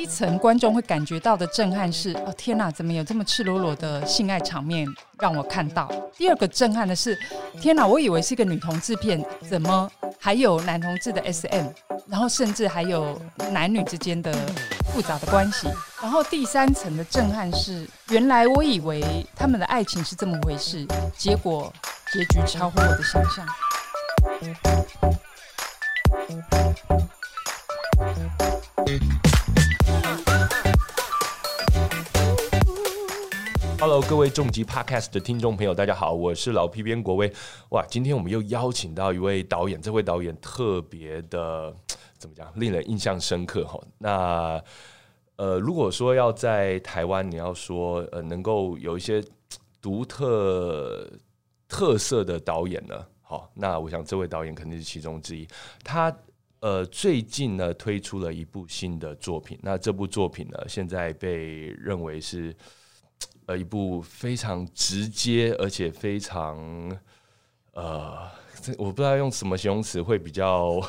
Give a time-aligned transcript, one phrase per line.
[0.00, 4.88] 一层观众会感觉到的震撼是：哦天哪，怎么有这么赤裸裸的性爱场面
[5.18, 5.86] 让我看到？
[6.16, 7.14] 第二个震撼的是：
[7.60, 11.66] 天哪，我以为是一个女同志片，怎么还有男同志的 SM？
[12.08, 14.32] 然后甚至还有男女之间的
[14.86, 15.68] 复杂的关系。
[16.00, 19.04] 然后第三层的震撼是：原来我以为
[19.36, 21.70] 他们的爱情是这么回事，结果
[22.10, 23.46] 结局超乎我的想象。
[33.80, 37.32] Hello，各位重疾 Podcast 的听众朋友，大家好，我是老 P 边国威。
[37.70, 41.74] 哇，今天我们又邀请到一位导演，这位导演特别的
[42.18, 43.82] 怎么讲，令人印象深刻哈。
[43.96, 44.62] 那
[45.36, 49.24] 呃，如果说要在台湾，你要说呃，能够有一些
[49.80, 51.10] 独特
[51.66, 55.48] 特色的导演呢，好，那我想这位导演肯定是其中之一。
[55.82, 56.14] 他
[56.60, 62.54] 呃最近呢推出了一部新的作品，那这部作品呢现在被认为是。
[63.50, 66.56] 呃，一部非常直接，而且非常
[67.72, 68.30] 呃，
[68.78, 70.80] 我不知道用什么形容词会比较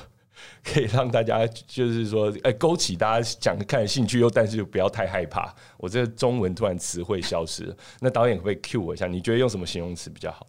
[0.63, 5.51] 可以让大家就是说，哎，勾起大家想看兴趣，又但是又不要太害怕。
[5.77, 9.07] 我这中文突然词汇消失了，那导演可不可以 cue 我一下？
[9.07, 10.45] 你觉得用什么形容词比较好？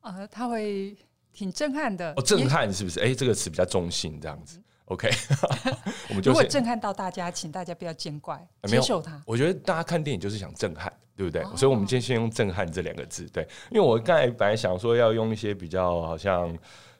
[0.00, 0.96] 呃，他会
[1.32, 2.98] 挺震撼的哦，震撼是不是？
[2.98, 4.60] 哎，这个词比较中性，这样子。
[4.86, 5.10] OK，
[6.10, 9.22] 我们就如果震撼到大家，请大家不要见怪，接受它。
[9.24, 10.92] 我觉得大家看电影就是想震撼。
[11.16, 11.42] 对不对？
[11.56, 13.26] 所以，我们今天先用“震撼”这两个字。
[13.30, 16.54] 对，因为我刚才本来想说要用一些比较好像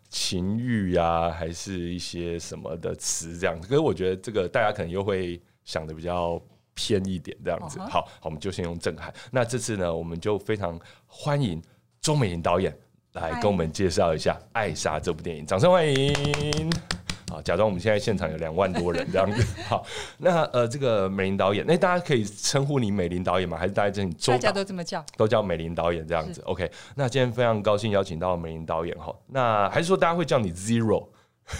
[0.08, 6.40] 情欲呀，还是一些什么的词这样子，可是我觉得这个大家可能又会想的比较
[6.72, 7.78] 偏一点这样子。
[7.80, 9.12] 好，好，我们就先用“震撼”。
[9.30, 11.62] 那这次呢，我们就非常欢迎
[12.00, 12.74] 周美玲导演
[13.12, 16.95] 来跟我们介绍一下《艾莎》这部电影，掌声欢迎。
[17.28, 19.44] 好，假装我们现在现场有两万多人 这样子。
[19.68, 19.84] 好，
[20.18, 23.56] 那呃，这个美玲导演，那大家可以称呼你美玲导演吗？
[23.56, 24.32] 还是大家叫你周？
[24.32, 26.40] 大家都这么叫，都叫美玲导演这样子。
[26.42, 29.14] OK，那今天非常高兴邀请到美玲导演哈。
[29.26, 31.08] 那还是说大家会叫你 Zero，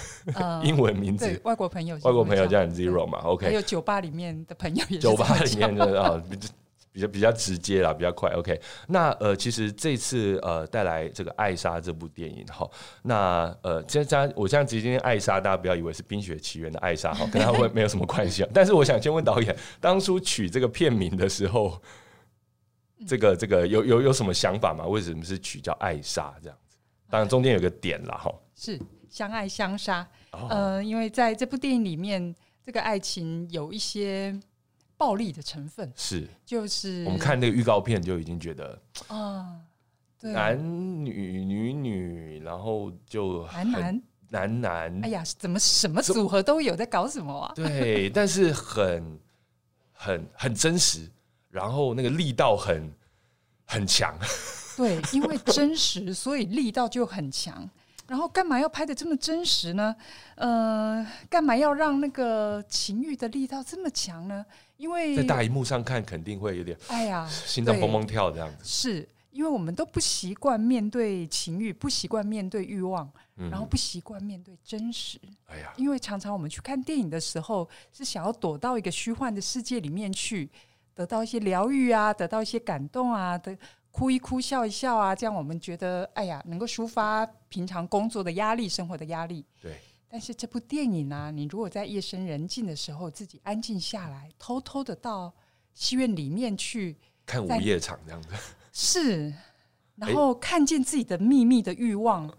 [0.63, 1.41] 英文名字？
[1.43, 6.23] 外国朋友，外国朋友叫你 Zero 嘛？OK，还有酒吧里面的朋友也酒吧里面的啊。
[6.97, 8.31] 比较比较直接啦，比较快。
[8.31, 8.59] OK，
[8.89, 12.67] 那呃，其实这次呃带来这个《艾莎》这部电影哈，
[13.03, 18.47] 那呃，这家我这样直接艾莎，大家不要以为是《冰雪奇缘》的艾莎哈，跟他会没有什么关系。
[18.55, 21.79] 但是我想先问导演，当初取这个片名的时候，
[23.07, 24.87] 这个这个有有有什么想法吗？
[24.87, 26.79] 为什么是取叫艾莎这样子？
[27.11, 28.81] 当然中间有个点啦哈，是
[29.11, 30.09] 相爱相杀。
[30.49, 34.35] 呃，因为在这部电影里面，这个爱情有一些。
[34.97, 39.57] 暴力的成分是，就是我们看那个预告片就已经觉得啊，
[40.21, 40.59] 男
[41.05, 47.53] 女女女，然后就男男男男，哎呀，怎么什么组合都有，在搞什么啊？
[47.55, 49.21] 对， 但是很
[49.93, 51.11] 很很真实，
[51.51, 52.93] 然后那个力道很
[53.65, 54.19] 很强。
[54.77, 57.69] 对，因为真实，所以力道就很强。
[58.07, 59.97] 然后干嘛要拍的这么真实呢？
[60.37, 64.47] 呃，干嘛要让那个情欲的力道这么强呢？
[64.77, 68.65] 因为在大荧幕上看肯定会有点，哎呀， 心脏砰砰跳这样子。
[68.65, 75.19] 是因为我们都不习惯面对情欲，不习惯面对欲望，然后不习惯面对真实。
[75.47, 80.51] 哎呀，因为常常我们去看电影的时候，是想要躲到一个虚幻的世界里面去，
[80.95, 83.57] 得到一些疗愈啊，得到一些感动啊，的
[83.91, 89.45] 哭一哭，笑一笑啊，这样我们觉得，哎呀，能够抒发平常工作的压力、生活的压力。
[89.61, 89.79] 对。
[90.09, 95.35] 但是这部电影呢，你如果在夜深人静的时候，自己安静下来，偷偷的到
[95.75, 96.97] 戏院里面去
[97.27, 98.29] 看午夜场这样子，
[98.73, 99.35] 是，
[99.97, 102.33] 然后看见自己的秘密的欲望，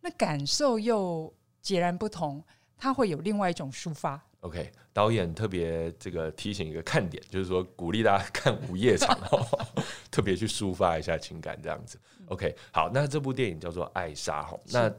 [0.00, 2.42] 那感受又截然不同，
[2.76, 4.20] 它会有另外一种抒发。
[4.40, 9.16] OK，导演特别这个提醒一个看点，就是说鼓励大家看午夜场，
[10.10, 11.96] 特别去抒发一下情感这样子。
[12.26, 14.92] OK，好，那这部电影叫做《爱莎》哈，那。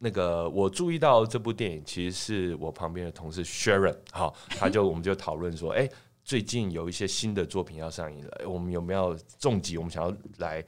[0.00, 5.90] 那个我注意到这部电影，其实是我旁边的同事 Sharon，好，他就我们就讨论说，哎，
[6.22, 9.76] 最近有一些新的作品要上映了，我们有没有重疾？
[9.76, 10.64] 我们想要来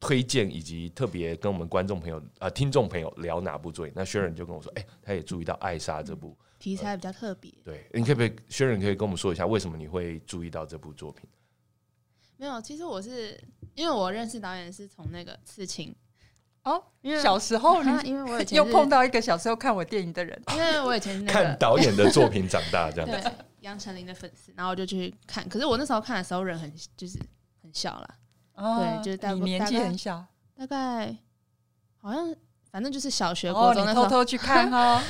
[0.00, 3.92] 推荐，以及特别跟我们观众朋友啊、听众朋友聊哪部作品？
[3.94, 7.52] 那 Sharon 就跟我说，哎，他也注意到《艾莎》这部题材比较特别。
[7.64, 11.28] 对，你可不可以 Sharon 可以跟我们说一下，为什么你会注意到这部作品？
[12.36, 13.40] 没有，其实我是
[13.74, 15.90] 因为我认识导演是从那个《刺青》。
[16.68, 23.08] 哦，因为小时候你 因为我以前又碰到一个小时候看我电影的人， 因为我以前看导演的作品长大这样。
[23.22, 23.30] 子，
[23.60, 25.48] 杨丞琳的粉丝，然后我就去看。
[25.48, 27.18] 可是我那时候看的时候人很就是
[27.62, 28.14] 很小了，
[28.54, 30.24] 对，就是你年纪很小，
[30.56, 31.16] 大概
[31.96, 32.34] 好像
[32.70, 35.00] 反正就是小学、国中，偷偷去看哦。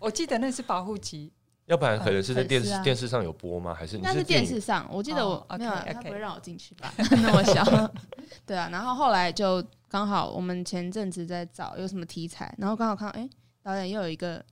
[0.00, 1.32] 我记得那是保护级，
[1.68, 3.74] 要不然可能是在电视、电视上有播吗？
[3.74, 6.92] 还是你那是电视上，我记得我、哦没有他不会让我进去吧？
[7.22, 7.62] 那么小，
[8.46, 8.68] 对啊。
[8.72, 13.28] 然后后来就刚好我们前阵子在找有什么题材，然后刚好看到哎、
[13.62, 14.42] 导演又有一个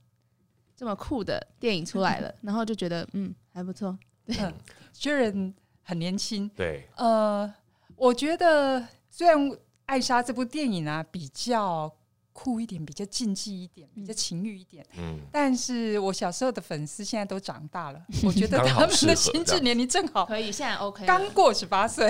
[0.75, 3.97] 这么酷的电影出来了， 然后就觉得嗯还不错。
[4.27, 4.53] 嗯，
[4.93, 5.53] 薛仁
[5.83, 7.51] 很年轻，对，呃，
[7.95, 9.35] 我觉得虽然
[9.87, 11.91] 《艾莎》这部电影啊比较
[12.39, 21.07] 酷一点，比较禁忌一点，比较情欲一点，嗯，但是我小时候的粉丝现在都长大了， 我觉得他们的心智年龄正好，可以，现在 OK，了。
[21.07, 22.07] 刚过十八岁，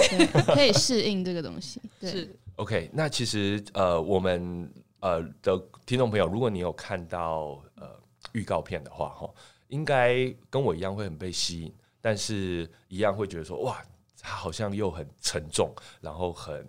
[0.53, 1.81] 可以适应这个东西。
[1.97, 2.35] 对，是。
[2.57, 4.69] OK，那其实呃，我们
[5.00, 7.89] 呃的听众朋友，如果你有看到呃
[8.33, 9.33] 预告片的话，哈，
[9.69, 13.81] 应该跟我一样会很被吸引，但是一样会觉得说，哇，
[14.19, 16.68] 它好像又很沉重，然后很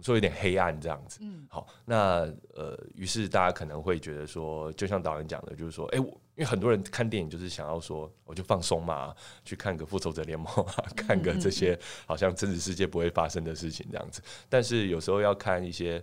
[0.00, 1.18] 们说有点黑暗这样子。
[1.22, 6.06] 嗯好，那呃，于是大家可能会觉得说，就像导演讲的，就是说，哎、我
[6.36, 9.14] 因为很多人看电影就是想要说，我就放松嘛，
[9.44, 14.22] 去看个复仇者联盟啊，看个这些好像真实世界不会发生的事情这样子。
[14.48, 16.02] 但是有时候要看一些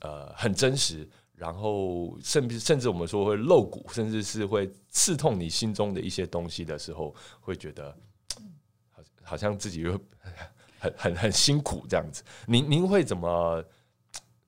[0.00, 7.96] 呃很真实，然后甚至甚至我们说会露骨，甚至是会刺痛你心中的一些东西的时候，会觉得
[8.90, 10.00] 好好像自己又
[10.86, 12.22] 很很很辛苦这样子。
[12.46, 13.64] 您您会怎么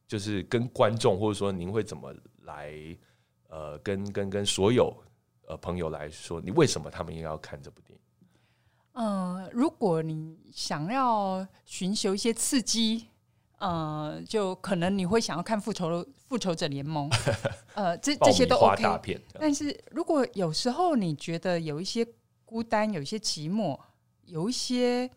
[0.07, 2.73] 就是跟观众，或者说您会怎么来
[3.49, 4.97] 呃跟跟跟所有
[5.47, 8.03] 呃朋友来说，你为什么他们应该要看这部电影？
[8.93, 13.07] 呃，如果你想要寻求一些刺激，
[13.59, 17.09] 呃，就可能你会想要看复仇复仇者联盟，
[17.75, 19.21] 呃，这这些都 OK。
[19.39, 22.05] 但是如果有时候你觉得有一些
[22.45, 23.79] 孤单，有一些寂寞，
[24.25, 25.09] 有一些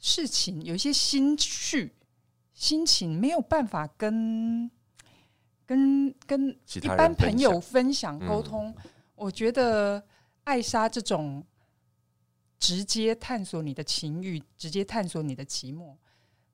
[0.00, 1.94] 事情，有一些心绪、
[2.54, 4.70] 心情没有办法跟
[5.66, 6.48] 跟跟
[6.82, 8.74] 一般朋友分享沟通，
[9.14, 10.02] 我觉得
[10.44, 11.44] 艾莎这种
[12.58, 15.94] 直接探索你的情欲、直接探索你的寂寞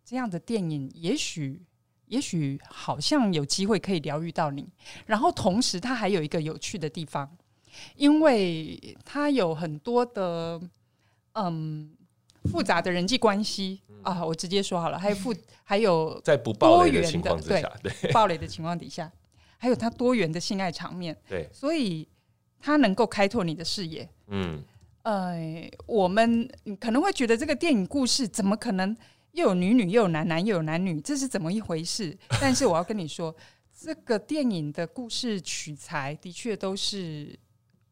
[0.04, 1.64] 这样的电影，也许
[2.06, 4.68] 也许好像有机会可以疗愈到你。
[5.06, 7.36] 然后同时，它还有一个有趣的地方，
[7.94, 10.60] 因为它有很多的
[11.32, 11.96] 嗯
[12.46, 15.34] 复杂的人际关系啊，我直接说好了，还有复
[15.64, 19.10] 还有在不暴雷的情况之下，对暴雷的情况底下，
[19.58, 22.08] 还有他多元的性爱场面，对，所以
[22.60, 24.08] 他能够开拓你的视野。
[24.28, 24.62] 嗯，
[25.02, 26.48] 呃，我们
[26.80, 28.96] 可能会觉得这个电影故事怎么可能
[29.32, 32.16] 又有女女又有男男又有男女，这是怎么一回事？
[32.40, 33.34] 但是我要跟你说，
[33.76, 37.38] 这个电影的故事取材的确都是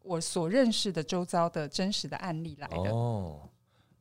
[0.03, 2.91] 我所认识的周遭的真实的案例来的。
[2.91, 3.41] 哦，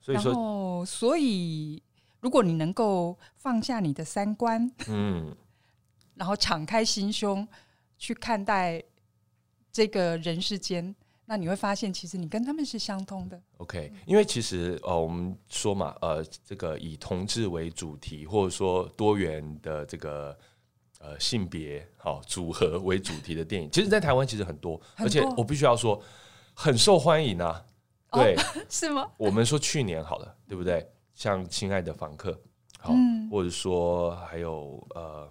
[0.03, 1.81] 所以然说，后，所以
[2.19, 5.33] 如果你能够放下你的三观，嗯，
[6.15, 7.47] 然后敞开心胸
[7.97, 8.83] 去看待
[9.71, 10.93] 这个人世间，
[11.25, 13.41] 那你会发现，其实你跟他们是相通的。
[13.59, 20.37] OK，因为其实呃，我们说嘛，呃，这个以同志为主题，或者说多元的这个
[20.99, 26.01] 呃性别好、组合为主题的电影，其实，在台湾其实很多，很多而且我必须要说，
[26.53, 27.63] 很受欢迎啊。
[28.13, 28.35] 对，
[28.69, 29.09] 是吗？
[29.17, 30.87] 我们说去年好了，对不对？
[31.13, 32.31] 像《亲爱的房客》
[32.79, 35.29] 好，嗯或者说还有呃，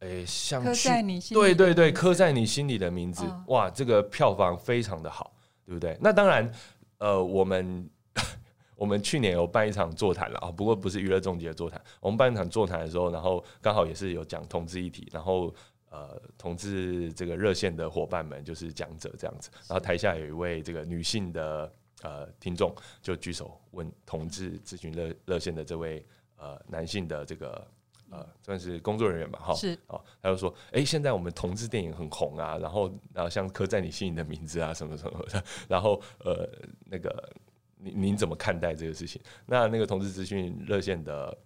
[0.00, 5.32] 诶，像刻去在你心里对对对，刻在你心里的名字，嗯哇，这个票房非常的好，
[5.64, 5.96] 对不对？
[6.00, 6.50] 那当然，
[6.98, 7.88] 呃，我们
[8.76, 15.54] 我们去年有办一场座谈了啊，不过不是娱乐总结的座谈，我们办一场座谈的时候，然后刚好也是有讲同志议题，然后。
[15.94, 21.70] 呃，同志这个热线的伙伴们就是讲者这样子，然后台下有一位这个女性的
[22.00, 26.02] 呃听众就举手问同志咨询热热线的这位
[26.38, 27.68] 呃男性的这个
[28.08, 36.48] 呃算是工作人员吧，哈，是哦，他就说，哎、现在我们同志电影很红啊，然后然后像刻在你心里的名字啊，什么什么的，然后呃
[36.86, 37.30] 那个
[37.76, 39.20] 您您怎么看待这个事情？
[39.44, 41.36] 那那个同志资讯热线的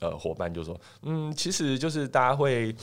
[0.00, 2.74] 呃伙伴就说，嗯，其实就是大家会。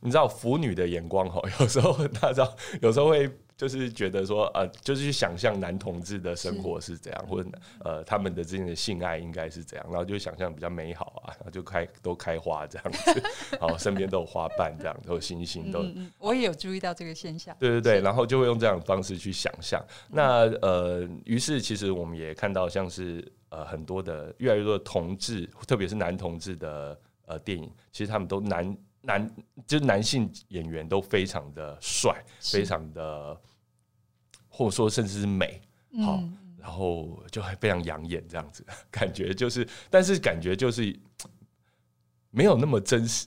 [0.00, 2.48] 你知道腐女的眼光哈， 有时候大家
[2.82, 7.48] 有时候会就是觉得说，呃，就是去想象男同志的生活是怎样，或者
[7.82, 13.22] 呃他们的之间的性爱应该是怎样，然后就想象比较美好啊，然后就开都开花这样子，
[13.58, 15.82] 然后身边都有花瓣这样，都有星星，都
[16.18, 17.56] 我也有注意到这个现象。
[17.58, 19.82] 对对对，然后就会用这样的方式去想象。
[20.10, 28.76] 那呃，于是其实我们也看到，像是呃很多的越来越多的同志，特别是男同志的呃电影，其实他们都男
[29.06, 29.30] 男
[29.66, 33.40] 就是男性演员都非常的帅，非常的
[34.48, 35.62] 或者说甚至是美，
[36.04, 40.98] 好嗯，然后就还非常养眼这样子，感觉就是，但是感觉就是。
[42.32, 43.26] 没有那么真实，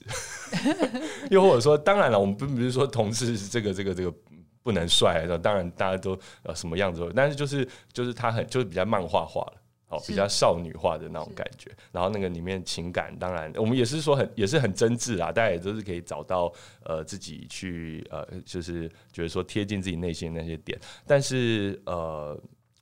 [1.32, 4.14] 又或者说，当然了，我们并不是说同志这个这个这个
[4.62, 9.59] 不能帅，当然大家都呃什么样子，但是就是就是他很就是比较漫画化了。
[9.90, 16.52] 哦，比较少女化的那种感觉，然后那个里面情感，当然我们也是说很也是很真挚啊，大家也都是可以找到
[16.84, 20.78] 呃自己去呃，就是觉得说贴近自己内心那些点。
[21.04, 22.40] 但是呃，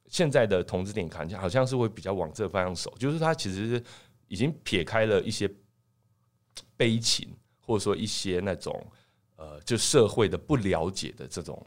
[0.09, 3.83] 现在的同志电影看起来好像是会比较往这方向走，就是它其实是
[4.29, 5.51] 已经撇开了一些
[6.77, 8.87] 悲情，或者说一些那种
[9.37, 11.67] 呃，就社会的不了解的这种。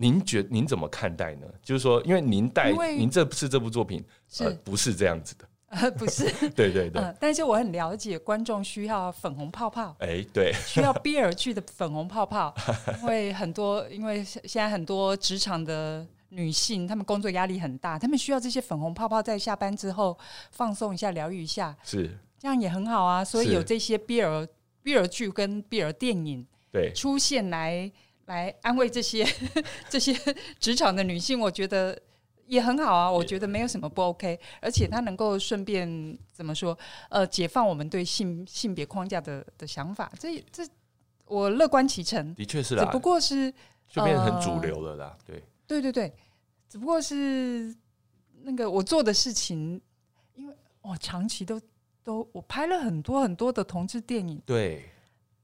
[0.00, 1.46] 您觉您怎么看待呢？
[1.60, 5.44] 就是说，因为您带您这次这部作品是不是这样子的？
[5.70, 6.24] 呃， 不是，
[6.54, 7.14] 对对对。
[7.18, 12.54] 但是我很了解观众需要粉红泡泡，哎，对，需要逼而去的粉红泡泡，
[13.02, 20.16] 因为很多，因为现在很多职场的女性，她们工作压力很大，她们需要这些粉红泡泡，在下班之后
[20.52, 23.24] 放松一下、疗愈一下，是这样也很好啊。
[23.24, 24.48] 所以有这些逼而
[24.80, 27.90] 逼而剧跟逼而电影对出现来。
[28.28, 29.26] 来安慰这些
[29.88, 30.14] 这些
[30.60, 31.98] 职场的女性，我觉得
[32.46, 33.10] 也很好啊。
[33.10, 36.78] 我觉得没有什么不 OK，而且她能够顺便怎么说？
[37.08, 40.12] 呃，解放我们对性性别框架的的想法。
[40.18, 40.62] 这这
[41.24, 42.84] 我乐观其成，的确是啦。
[42.84, 43.50] 只不过是
[43.88, 45.16] 就变成很主流了啦。
[45.24, 46.12] 对对对对，
[46.68, 47.74] 只不过是
[48.42, 49.80] 那个我做的事情，
[50.34, 51.58] 因为我长期都
[52.04, 54.84] 都我拍了很多很多的同志电影，对，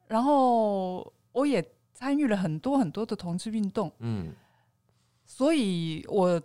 [0.06, 1.66] 然后我也。
[2.04, 4.30] 参与了很多很多的同志运动，嗯，
[5.24, 6.38] 所以我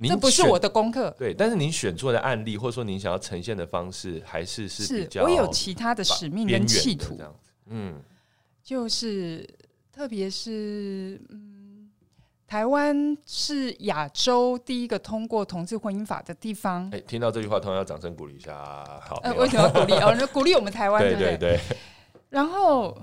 [0.00, 1.34] 这不是我的功课，对。
[1.34, 8.00] 但是您选错的案例，或者说您想要呈现的方式，还是是比较我有其他的使命跟企图，这样子，嗯，
[8.62, 9.46] 就是
[9.92, 11.90] 特别是嗯，
[12.46, 16.88] 台湾是亚洲第一个通过同志婚姻法的地方。
[16.90, 18.54] 哎，听到这句话，同样要掌声鼓励一下，
[19.06, 19.20] 好。
[19.22, 19.92] 呃，为什么要鼓励？
[19.96, 21.60] 哦，鼓励我们台湾，对对对。
[22.30, 22.96] 然后。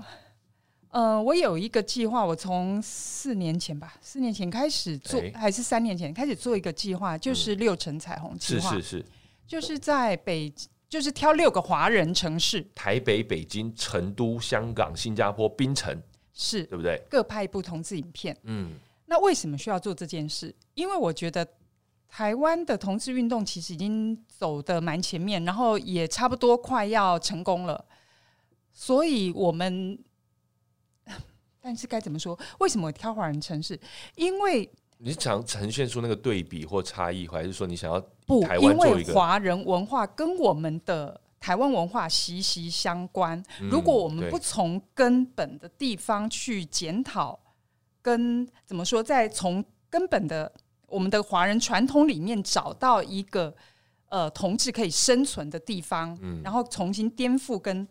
[0.90, 9.06] 呃，我有一个计划，我从四年前吧，四年前开始做，还是三年前开始做一个计划，就是六城彩虹计划，是是是，
[9.46, 10.50] 就是在北，
[10.88, 16.02] 就是挑六个华人城市，台北、北京、成都、香港、新加坡、槟城，
[16.32, 16.98] 是对不对？
[17.10, 18.72] 各拍一部同志影片，嗯，
[19.04, 20.54] 那为什么需要做这件事？
[20.72, 21.46] 因为我觉得
[22.08, 27.84] 台湾的同志运动其实已经走的蛮前面，然后也差不多快要成功了，
[28.72, 29.98] 所以我们。
[31.66, 32.38] 但是该怎么说？
[32.60, 33.76] 为什么挑华人城市？
[34.14, 38.40] 因为你想呈现出那个对比或差异，还是说你想要不？
[38.60, 43.42] 因为华人文化跟我们的台湾文化息息相关。
[43.68, 47.36] 如果我们不从根本的地方去检讨，
[48.00, 50.52] 跟怎么说，在从根本的
[50.86, 53.52] 我们的华人传统里面找到一个
[54.08, 57.84] 呃同志可以生存的地方，然后重新颠覆跟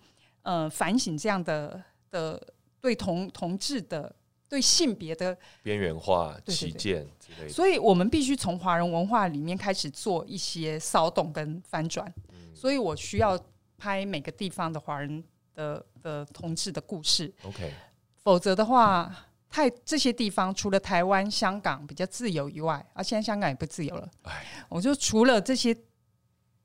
[0.43, 2.41] 呃反省这样的的。
[2.85, 4.15] 对同同志的
[4.47, 12.13] 对性别的边缘化、起见之类的，所以我们必须从华人文化里面开始做一些骚动跟翻转。
[12.53, 13.35] 所以我需要
[13.75, 15.23] 拍每个地方的华人
[15.55, 17.33] 的的同志的故事。
[17.41, 17.73] OK，
[18.21, 19.11] 否则的话，
[19.49, 24.07] 太这些地方除了台湾、香港比较自由以外，啊，现在香港也不自由了。
[24.21, 25.75] 哎，我就除了这些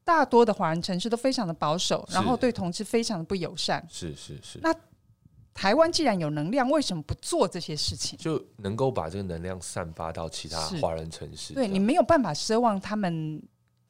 [0.04, 3.82] 大多的华人城市都非常的保守，然后对同志非常的不友善。
[3.88, 4.58] 是是是。
[4.60, 4.70] 那
[5.54, 8.18] 台湾既然有能量，为什么不做这些事情？
[8.18, 11.54] 就能够把这个能量散发到其他华人城市。
[11.54, 13.42] 对你没有办法奢望他们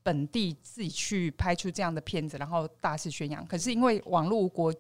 [0.03, 3.47] 本地自己去拍出这样的片子，然后大肆宣扬。
[3.47, 4.75] 可是因为网络无国。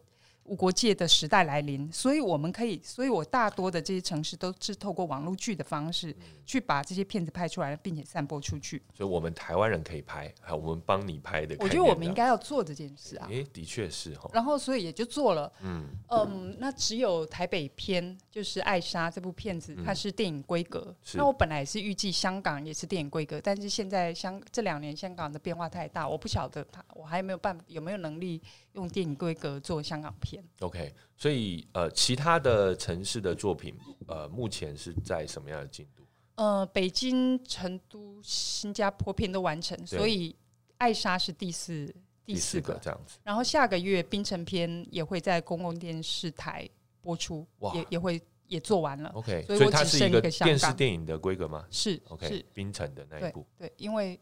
[0.50, 6.12] 无国界的时代来临，所以我们可以，所以我大多的这些城市都是透过网络剧的方式
[6.44, 8.82] 去把这些片子拍出来，并且散播出去。
[8.92, 11.54] 所以，我们台湾人可以拍，还有我们帮你拍的。
[11.60, 13.28] 我觉得我们应该要做这件事啊！
[13.30, 14.28] 诶，的确是哈。
[14.32, 15.52] 然后，所以也就做了。
[15.62, 20.92] 嗯嗯，那只有台北片，就是《爱莎》这部片子，它是电影规格。
[21.14, 28.42] 那我本来是预计香港也是电影规格，但是现在香这两年香港的变化太大，我不晓得它，我还没有办法，有没有能力。
[28.74, 33.74] 用电影规格做香港片，OK，所以呃，其他的城市的作品，
[34.06, 36.04] 呃，目前是在什么样的进度？
[36.36, 40.34] 呃，北京、成都、新加坡片都完成，所以
[40.78, 41.94] 艾莎是第四
[42.24, 43.18] 第四个这样子。
[43.22, 46.68] 然后下个月冰城片也会在公共电视台
[47.02, 49.10] 播出，也也会也做完了。
[49.10, 51.66] OK，所以它是一个电视电影的规格吗？
[51.70, 53.46] 是 OK，是冰城的那一部。
[53.58, 54.18] 对，因为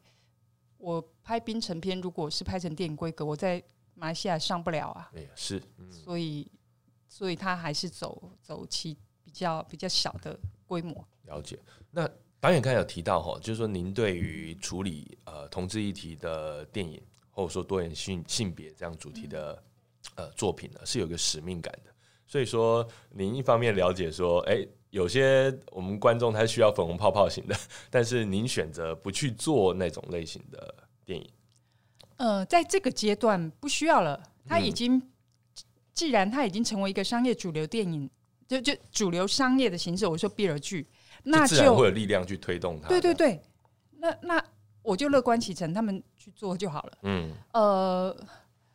[0.79, 3.63] 我拍冰城片，如果是拍成电影规格，我在
[3.99, 6.49] 马来西亚上不了啊，是，所以，
[7.09, 11.05] 所以他还是走走其比较比较小的规模。
[11.25, 11.59] 了解。
[11.91, 12.09] 那
[12.41, 19.61] 导演刚才有提到哈，就是说您对于处理呃同志议题的电影，或者说多元性性别这样主题的
[20.15, 21.93] 呃作品呢，是有个使命感的。
[22.25, 27.57] 所以说，您一方面了解说，哎，有些我们观众他需要粉红泡泡型的，
[27.91, 30.75] 但是您选择不去做那种类型的
[31.05, 31.29] 电影。
[32.19, 35.03] 呃，在这个阶段不需要了，它已嗯经、
[35.95, 38.09] 既然它已经成为一个商业主流电影，
[38.47, 40.87] 就就主流商业的形式，我说 BL 剧，
[41.25, 42.89] 那就自然会有力量去推动它。
[42.89, 43.41] 对对，对，
[43.99, 44.45] 那那
[44.83, 46.99] 我就乐观其成，他们去做就好了。
[47.03, 48.17] 嗯，呃，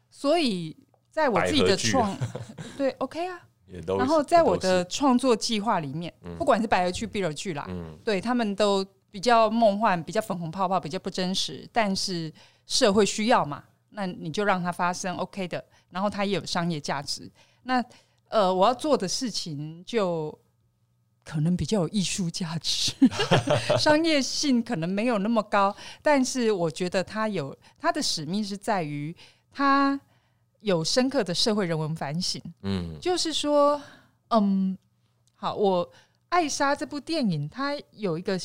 [0.10, 0.76] 所以
[1.10, 2.16] 在我自己的创
[2.78, 3.98] 对 OK 啊，也都。
[3.98, 6.38] 然后在我的创作计划里面，嗯。
[6.38, 7.68] 不管是百合剧、BL 剧啦，
[8.06, 12.32] 对他们都比较梦幻、比较粉红泡泡、比较不真实，但是
[12.66, 17.30] 社会需要嘛，那你就让它发生 OK 的，然后它也有商业价值。
[17.64, 17.84] 那
[18.30, 20.38] 呃，我要做的事情就
[21.24, 22.94] 可能比较有艺术价值，
[23.78, 29.16] 商业性可能没有那么高，但是我觉得它有它的使命是在于
[29.52, 30.00] 它
[30.62, 32.42] 有深刻的社会人文反省。
[32.64, 33.82] 嗯就是说，
[34.30, 34.78] 嗯，
[35.36, 35.86] 好，我
[36.30, 38.40] 《艾莎》这部电影，它有一个，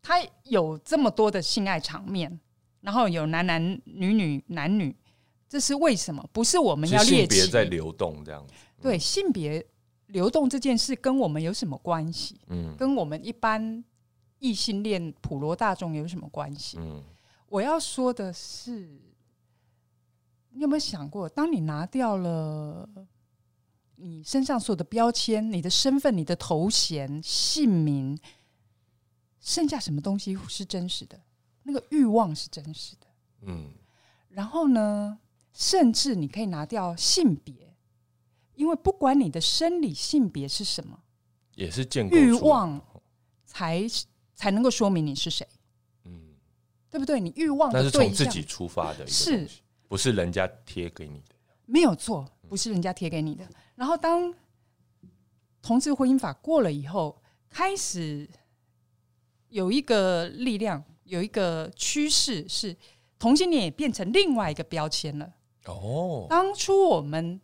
[0.00, 2.38] 它有这么多的性爱场面，
[2.84, 4.94] 然后有男男女女男女，
[5.48, 6.22] 这是为什么？
[6.34, 8.52] 不是我们要猎奇，性别在流动这样子。
[8.82, 9.66] 对性别
[10.08, 12.38] 流动这件事跟我们有什么关系？
[12.48, 13.82] 嗯跟我们一般
[14.38, 16.76] 异性恋普罗大众有什么关系？
[16.78, 17.02] 嗯
[17.48, 19.00] 我要说的是，
[20.50, 22.86] 你有没有想过，当你拿掉了
[23.96, 28.18] 你身上所有的标签、你的身份、你的头衔、姓名，
[29.40, 31.18] 剩下什么东西是真实的？
[31.64, 33.06] 那个欲望是真实的。
[33.42, 33.72] 嗯
[34.30, 35.18] 然后呢，
[35.52, 37.74] 甚至你可以拿掉性别，
[38.54, 40.98] 因为不管你的生理性别是什么，
[41.54, 42.80] 也是建构欲望
[43.44, 43.84] 才
[44.34, 45.46] 才能够说明你是谁，
[46.04, 46.34] 嗯，
[46.90, 47.20] 对不对？
[47.20, 49.48] 你欲望那的对象是从自己出发的是，
[49.86, 51.34] 不是人家贴给你的。
[51.64, 53.48] 没有错，不是人家贴给你的。
[53.76, 54.34] 然后当
[55.62, 58.28] 同志婚姻法过了以后，开始
[59.48, 62.76] 有一个力量，有一个趋势是
[63.18, 65.34] 同性恋也变成另外一个标签了。
[65.66, 67.40] 哦，当初我们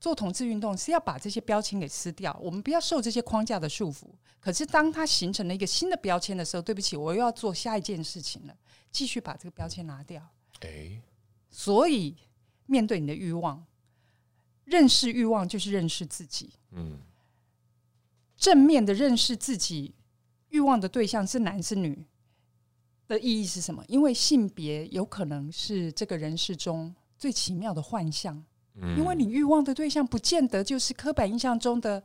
[0.00, 4.06] 做同志运动是要把这些标签给撕掉，我们不要受这些框架的束缚。
[4.40, 8.56] 可是当它形成了一个新的标签的时候，对不起，我又要做下一件事情了，
[8.90, 10.26] 继续把这个标签拿掉。
[10.60, 11.02] 哎，
[11.50, 12.16] 所以，
[12.66, 13.66] 面对你的欲望，
[14.64, 16.52] 认识欲望就是认识自己。
[16.72, 17.00] 嗯
[18.36, 19.96] 正面的认识自己，
[20.50, 22.06] 欲望的对象是男是女
[23.08, 23.82] 的意义是什么？
[23.88, 28.40] 因为性别有可能是这个人世中最奇妙的幻象，
[28.80, 32.02] 嗯因为你欲望的对象不见得就是刻板印象中的。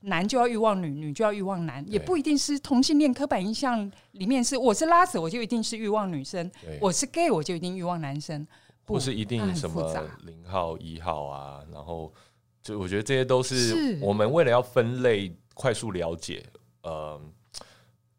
[0.00, 6.48] 男就要欲望女，女就要欲望男，也不一定是同性恋刻板印象里面是我是拉子，我就一定是欲望女生；
[6.80, 8.46] 我是 gay，我就一定欲望男生。
[8.84, 12.12] 不或是一定什么零号、一号啊，然后
[12.62, 16.44] 就我觉得这些都是是我们为了要分类、快速了解，
[16.82, 17.20] 呃，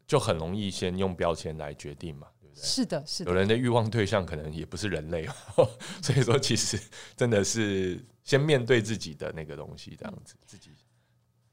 [0.08, 2.64] 就很容易先用标签来决定嘛，对不对？
[2.64, 5.28] 是的，是的有，人的欲望对象可能也不是人类，
[6.02, 6.80] 所以说其实
[7.14, 10.70] 真的是先面对自己的那个东西，这样子自己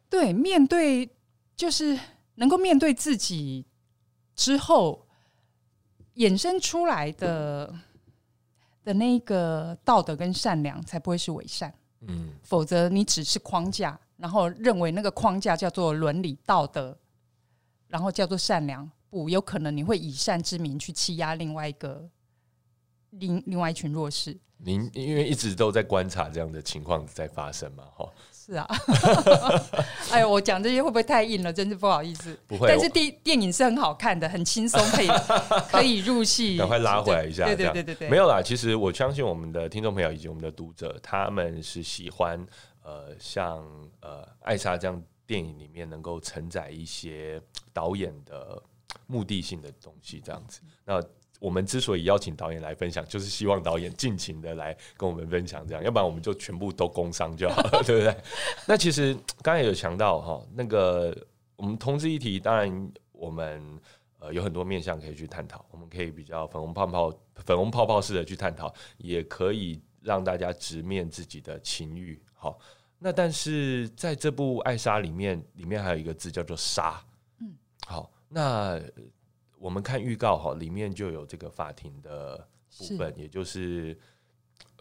[0.10, 1.08] 对，面对
[1.58, 2.00] 就是
[2.36, 3.66] 能够面对自己
[4.36, 5.06] 之后
[6.16, 7.74] 衍生出来的
[8.86, 11.74] 的那个道德跟善良，才不会是伪善。
[12.08, 16.98] 嗯否则你只是框架，然后认为那个框架叫做伦理道德，
[17.96, 22.06] 然后叫做善良，不，有可能你会以善之名去欺压另外一个
[23.12, 24.38] 另另外一群弱势。
[24.58, 28.68] 您因为一直都在观察这样的情况在发生嘛，哈，是啊，
[30.12, 31.54] 哎呦，我讲这些会不会太硬了？
[31.54, 32.38] 真是不好意思。
[32.46, 35.08] 不会，但是电电影是很好看的，很轻松，可以
[35.72, 36.58] 可以入戏。
[36.60, 38.42] 赶快拉回来一下，对对对对对，没有啦。
[38.44, 42.46] 其实我相信我们的听众朋友以及我们的读者，他们是喜欢
[42.84, 43.64] 呃像
[44.02, 47.42] 呃艾莎这样电影里面能够承载一些
[47.74, 48.62] 导演的
[49.08, 50.62] 目的性的东西，这样子。
[50.84, 51.02] 那
[51.40, 58.16] 我们之所以邀请导演来分享，就是希望导演尽情的来跟我们分享，这样，要不然我们就全部都工伤就好了， 对不对？
[58.66, 61.16] 那其实刚才有强调哈，那个
[61.58, 63.80] 我们同志议题，当然我们
[64.20, 72.20] 呃有很多面向可以去探讨，我们可以比较粉红泡泡、粉红泡泡式的去探讨，也可以让大家直面自己的情欲。
[72.34, 72.58] 好，
[72.98, 77.00] 那但是在这部《爱莎》里面，里面还有一个字叫做“杀”。
[77.40, 77.54] 嗯，
[77.86, 78.82] 好，那
[79.60, 83.98] 我们看预告哈，里面就有这个法庭的部分，也就是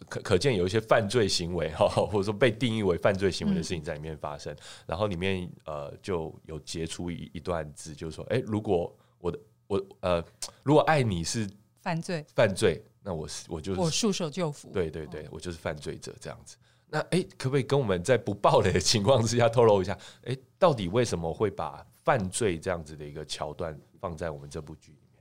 [0.06, 4.54] 可可见有一些犯罪行为哈，或者说被定义为犯罪行为的事情在里面发生。
[4.86, 10.24] 然后里面呃就有截出一一段字，就是说，哎、如果我的我呃，
[10.62, 11.48] 如果爱你是
[11.80, 14.70] 犯罪，犯罪，那我是我就是我束手就缚。
[14.70, 16.56] 对对对，我就是犯罪者这样子。
[16.94, 19.98] 那哎，可不可以跟我们在不爆雷的情况之下透露一下？
[20.26, 25.20] 哎，到底为什么会把犯罪这样子的一个桥段放在我们这部剧里面？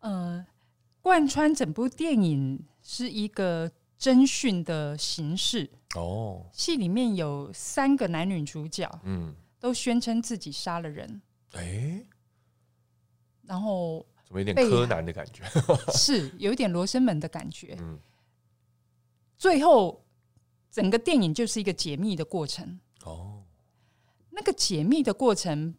[0.00, 0.44] 呃，
[1.00, 6.44] 贯穿整部电影是一个侦讯的形式哦。
[6.52, 11.22] 戏里面有三个男女主角，嗯，都宣称自己杀了人。
[11.52, 12.04] 哎，
[13.42, 15.44] 然后怎么有点柯南的感觉？
[15.94, 17.76] 是有一点罗生门的感觉。
[17.78, 17.96] 嗯，
[19.38, 20.03] 最后
[20.74, 22.80] 整个电影就是一个解密的过程。
[23.04, 23.44] 哦，
[24.30, 25.76] 那个解密的过程，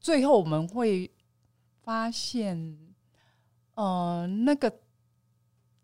[0.00, 1.08] 最后我们会
[1.82, 2.76] 发现。
[3.74, 4.80] 呃，那个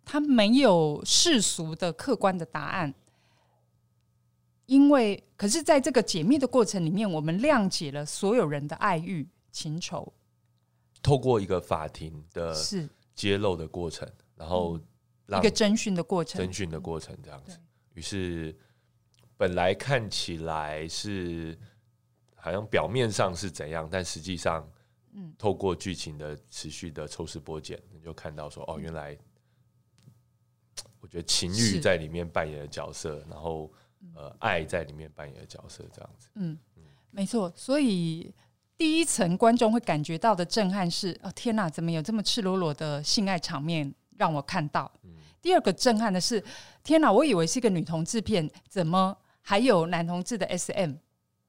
[0.05, 2.93] 他没有世俗的客观的答案，
[4.67, 10.13] 因为可是在这个解密的过程里面，我们谅解了所有人的爱欲情仇，
[11.01, 12.89] 透过一个法庭的是。
[13.15, 14.79] 揭露的过程，然后
[15.27, 17.59] 一个侦讯的过程，侦讯的过程这样子，
[17.99, 18.57] 于是
[19.37, 21.59] 本来看起来是
[22.37, 24.67] 好像表面上是怎样，但实际上。
[25.37, 29.19] 透过剧情的持续的抽丝剥茧，你就看到说哦，原来
[31.01, 33.73] 我觉得情欲在里面扮演的角色，然后
[34.15, 36.29] 呃，爱在里面扮演的角色，这样子。
[36.35, 36.57] 嗯，
[37.11, 37.53] 没错。
[37.57, 38.33] 所以
[38.77, 44.89] 第一层观众会感觉到的震撼是：哦，天哪，怎么有这么赤裸裸的性爱场面让我看到？
[45.49, 46.45] 第二个震撼的是：
[46.85, 50.93] 天哪，我以为是一个女同志片，怎么还有男同志的 SM？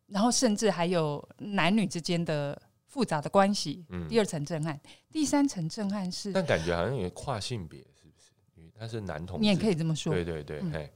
[0.07, 2.57] 然后甚至还有男女之间的。
[2.87, 4.81] 复杂的关系，第二层震撼，
[5.11, 8.31] 第三层震撼是，但感觉好像有跨性别，是不是？
[8.55, 10.91] 因为他是男同，你也可以这么说，对对对，哎。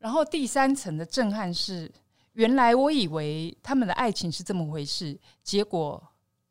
[0.00, 1.88] 然后第三层的震撼是，
[2.32, 6.02] 原来我以为他们的爱情是这么回事，结果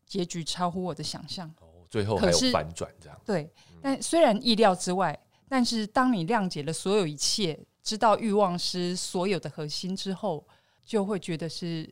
[0.05, 1.53] 结局超乎我的想象。
[1.59, 3.51] 哦，最后还有反转，这样对。
[3.81, 10.47] 但虽然意料之外，但是当你谅解了所有一切，知道欲望是所有的核心之后，
[10.85, 11.91] 就会觉得是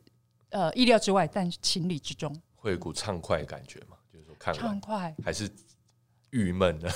[0.50, 2.34] 呃意料之外，但情理之中。
[2.54, 3.96] 会有股畅快感觉嘛？
[4.12, 5.50] 就是说看畅快还是
[6.30, 6.88] 郁闷呢？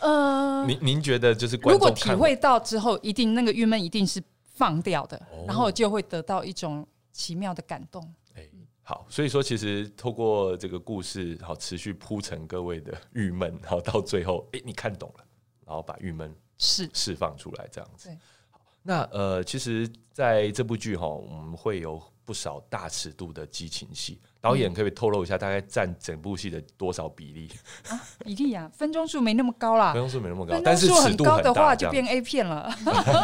[0.00, 8.02] 呃， 您您觉得就是如果体会到之后，一定那个郁闷一定是放掉的，然后就会得到一种奇妙的感动。
[8.34, 8.48] 哎，
[8.82, 15.24] 好，所以说其实透过这个故事，好持续铺陈各位的郁闷，然后到最后，哎，你看懂了，
[15.66, 18.08] 然后把郁闷释释放出来，这样子。
[18.50, 22.02] 好，那呃，其实在这部剧哈，我们会有。
[22.24, 27.50] 不少大尺度的激情戏，导演可以透露一下，大概占整部戏的多少比例？
[27.88, 32.72] 啊，比例啊，分钟数没那么高啦，分钟数没那么高，但是很高的话就变 A 片了。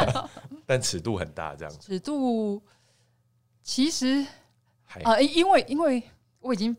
[0.66, 1.78] 但尺度很大，这样子。
[1.80, 2.60] 尺度
[3.62, 4.26] 其实
[5.04, 6.02] 啊，因为因为
[6.40, 6.76] 我已经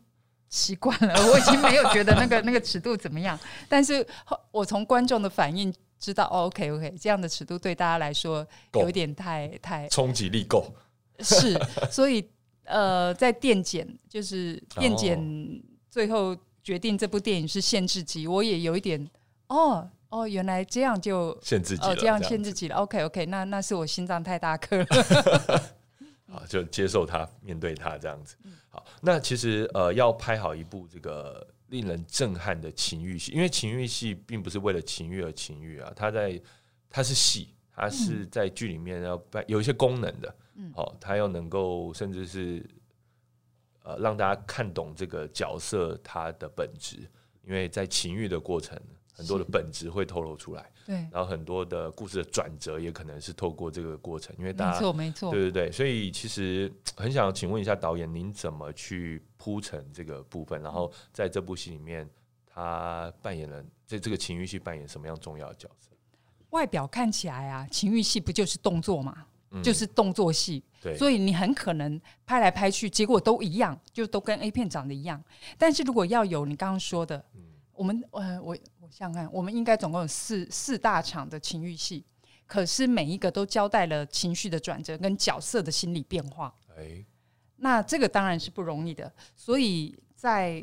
[0.49, 3.39] 习惯了，我已经没有觉得那个 那个尺度怎么样。
[3.67, 4.05] 但是
[4.51, 10.73] 我从观众的反应知道，OK OK，这样的尺度对大家来说有点太太冲击力够。
[11.19, 11.59] 是，
[11.91, 12.27] 所以
[12.63, 15.19] 呃，在电检就是电检
[15.89, 19.09] 最后决定这部电影是限制级，我也有一点
[19.47, 22.75] 哦哦，原来这样就限制级哦，这样限制级了。
[22.77, 24.87] OK OK，那那是我心脏太大颗了，
[26.29, 28.35] 好就接受它，面对它这样子。
[28.69, 36.39] 好，那其实呃，要拍好一部这个令人震撼的情欲戏，因为情欲戏并不是为了情欲而情欲啊，它在
[36.89, 40.35] 它是戏，它是在剧里面要扮有一些功能的。
[40.75, 42.63] 好，它要能够，甚至是
[43.81, 46.97] 呃，让大家看懂这个角色它的本质，
[47.43, 48.77] 因为在情欲的过程，
[49.19, 50.71] 很多的本质会透露出来。
[50.85, 60.61] 对，然后很多的故事的转折也可能是透过这个过程，因为大家没错没错，对对对，所以其实很想请问一下导演，您怎么去铺陈这个部分？
[60.61, 62.09] 然后在这部戏里面，
[62.47, 65.89] 他扮演了在这个情欲戏扮演什么样重要的角色？
[66.51, 69.25] 外表看起来啊，情欲戏不就是动作吗？
[69.63, 70.63] 就是动作戏，
[70.95, 75.23] 所以你很可能拍来拍去，结果都一样，就都跟 A 片长得一样。
[75.57, 77.25] 但是如果要有你刚刚说的，
[77.79, 82.03] 我们呃，我我想想看，我们应该总共有四四大场的情欲戏，
[82.45, 86.53] 可是每一个都交代了情绪的转折跟角色的心理变化。
[86.77, 87.05] 哎，
[87.55, 89.09] 那这个当然是不容易的。
[89.33, 90.61] 所以在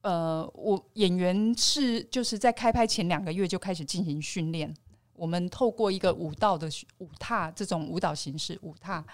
[0.00, 4.74] 呃，我演员是就是在开拍前两个月就开始进行训练。
[5.12, 9.04] 我们透过一个舞蹈的舞踏这种舞蹈形式，舞踏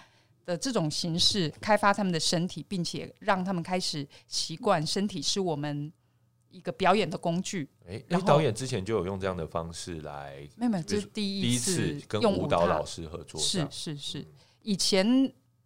[0.45, 5.91] 的这种形式开发他们的身体，并且让他们开始习惯身体是我们
[6.53, 7.67] 一个表演的工具。
[7.85, 13.41] 哎，哎，导演之前就有用这样的方式来，没有，没有，这是第一次跟舞蹈老师合作。
[13.41, 14.25] 是是是，
[14.61, 15.05] 以前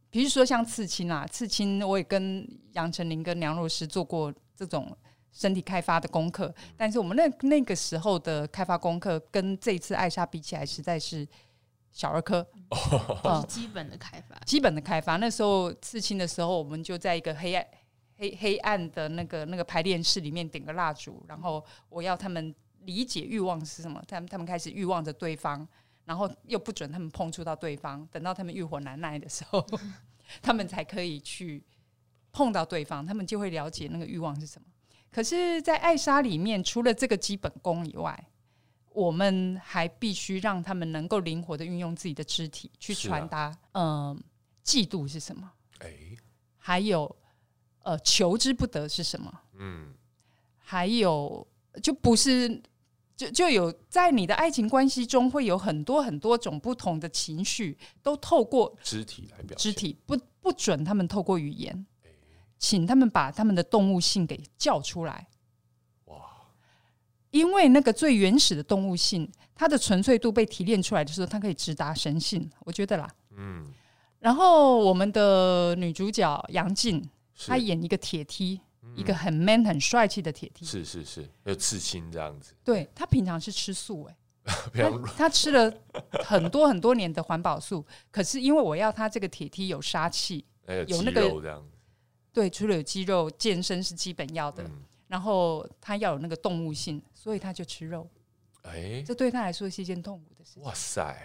[0.10, 4.98] 比如说像刺青啦，刺青我也跟杨丞琳跟梁若诗做过这种。
[5.30, 11.28] 身体开发的功课，但是我们那那个时候的开发功课跟这次艾莎比起来，实在是
[11.92, 12.44] 小儿科，
[13.24, 14.36] 就是基本的开发。
[14.48, 15.18] 基本的开发。
[15.18, 17.64] 那时候刺青的时候，我们就在一个黑暗
[18.18, 25.68] 黑黑暗的那个那个排练室里面点个蜡烛，然后我要他们理解欲望是什么，他们他们开始欲望着对方，
[26.06, 29.66] 然后又不准他们碰触到对方，等到他们欲火难耐的时候，
[30.42, 31.64] 他们才可以去
[32.32, 34.68] 碰到对方，他们就会了解那个欲望是什么。
[35.12, 38.28] 可是，在艾莎里面，除了这个基本功以外，
[38.92, 44.20] 我们还必须让他们能够灵活的运用自己的肢体去传达，嗯、
[44.66, 45.94] 嫉妒是什么，哎，
[46.58, 47.16] 还有
[47.88, 49.94] 呃求之不得是什么，嗯，
[50.58, 51.48] 还有
[51.82, 52.62] 就不是
[53.16, 61.86] 就就有在你的爱情关系中会有很多很多种不同的情绪，都透过肢体来表现，肢体，不不准他们透过语言，
[62.60, 65.30] 请他们把他们的动物性给叫出来。
[66.06, 66.18] 哇，
[67.32, 73.10] 因为那个最原始的动物性，它的纯粹度被提炼出来的时候，它可以直达神性，我觉得啦。
[73.38, 73.66] 嗯，
[74.20, 77.02] 然后我们的女主角杨静，
[77.38, 77.48] 是。
[77.48, 78.60] 她演一个铁梯，
[78.96, 80.66] 一个很 man 很帅气的铁梯。
[80.66, 85.72] 是是是，有刺青这样子，对他平常是吃素哎、她非常她吃了
[86.26, 91.78] 很多很多年的环保素，可是因为我要他这个铁梯有杀气，有有那个肉这样子，
[92.34, 98.10] 对，除了有肌肉，健身是基本要的，嗯，然后他要有那个动物性，所以他就吃肉，
[98.64, 100.64] 哎，这对他来说是一件痛苦的事情。
[100.64, 101.16] 哇塞，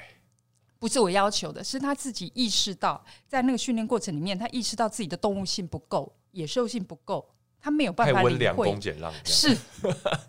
[0.82, 7.24] 不是我要求的，是他自己意识到，在那个训练过程里面，他意识到自己的动物性不够，野兽性不够，
[7.60, 8.80] 他没有办法温良恭。
[8.80, 9.56] 俭让，是，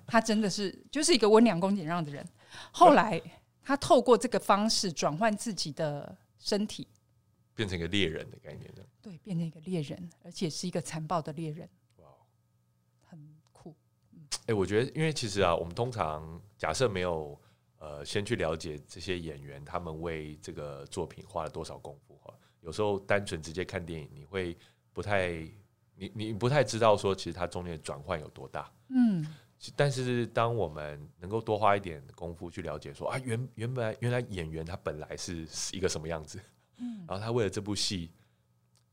[0.06, 2.24] 他真的是就是一个温良恭俭让的人。
[2.72, 3.20] 后来
[3.63, 6.88] 他透过这个方式转换自己的身体，
[7.56, 12.06] 变成一个猎人的概念了，对，变成一个猎人，而且是一个残暴的猎人，哇。
[13.02, 13.20] 很
[13.52, 13.76] 酷。
[14.46, 17.36] 哎、我觉得，因为其实啊，我们通常假设没有
[17.84, 24.58] 呃先去了解这些演员他们为这个作品花了多少功夫哈，有时候单纯直接看电影，你会
[24.93, 25.32] 不太
[25.96, 28.72] 你你不太知道说其实它中间的转换有多大。
[28.88, 29.26] 嗯，
[29.76, 36.39] 但是当我们能够多花一点功夫去了解说啊，原原本原来演员他本来是是一个什么样子，
[36.78, 37.04] 嗯。
[37.06, 38.10] 然后他为了这部戏，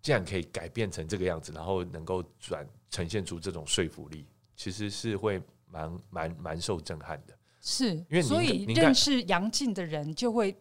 [0.02, 4.26] 竟然可以改变成这个样子，然后能够转呈现出这种说服力，
[4.56, 10.56] 其实是会蛮蛮蛮受震撼的，是，因为所以认识杨静的人就会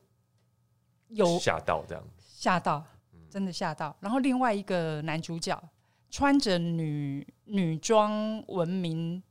[1.07, 3.95] 有吓到这样，吓到，嗯真的吓到。
[4.01, 5.61] 然后另外一个男主角
[6.09, 9.21] 穿着女女装闻名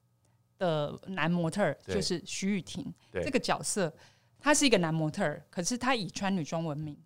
[0.58, 3.92] 的男模特儿，就是徐雨婷对这个角色，
[4.40, 6.96] 他是一个男模特儿，可是他以穿女装闻名。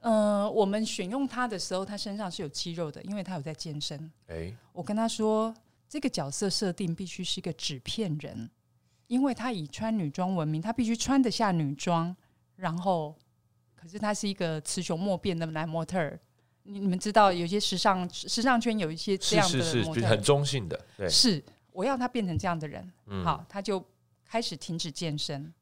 [0.00, 4.08] 呃，我们选用他的时候，他身上是有肌肉的，因为他有在健身。
[4.28, 5.52] 哎、我跟他说，
[5.88, 8.48] 这个角色设定必须是一个纸片人，
[9.06, 12.14] 因为他以穿女装闻名，他必须穿得下女装，
[12.56, 13.16] 然后，
[13.74, 16.18] 可是他是一个雌雄莫辨的男模特儿。
[16.64, 22.92] 你你们知道，有些时尚时尚圈有一些这样的模特很中性的，对，是我要他变成这样的人。
[23.06, 23.24] 嗯。
[23.24, 23.84] 好，他就
[24.24, 25.54] 开始停止健身，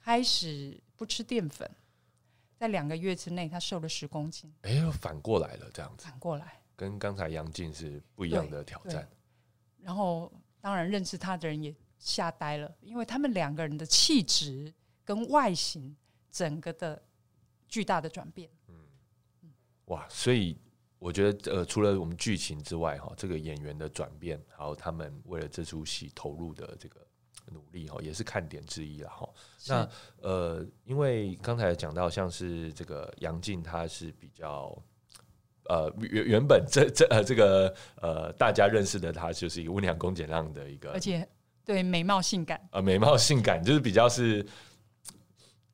[0.00, 1.68] 开始不吃淀粉，
[2.56, 6.60] 在两个月之内，他瘦了十公斤，哎、呦反过来了，这样子，反过来。
[6.76, 9.08] 跟刚才杨静是不一样的挑战，
[9.80, 14.70] 然后当然认识他的人也吓呆了，因为他们两个人的气质
[15.02, 15.96] 跟外形
[16.30, 17.02] 整个的
[17.66, 18.50] 巨大的转变。
[19.86, 20.54] 哇，所以
[20.98, 27.00] 我觉得呃，除了我们剧情之外，哈，这个演员的转变，还有他们为了这出戏投入的这个
[27.46, 29.26] 努力，哈，也是看点之一了，哈。
[29.66, 29.88] 那
[30.20, 34.76] 呃，因为刚才讲到，像是这个杨静，她是比较。
[35.66, 41.26] 呃，原原本这这呃这个呃大家认识的她就是一个温良恭俭让的一个而且
[41.64, 44.44] 对美貌性感，呃美貌性感，就是比较是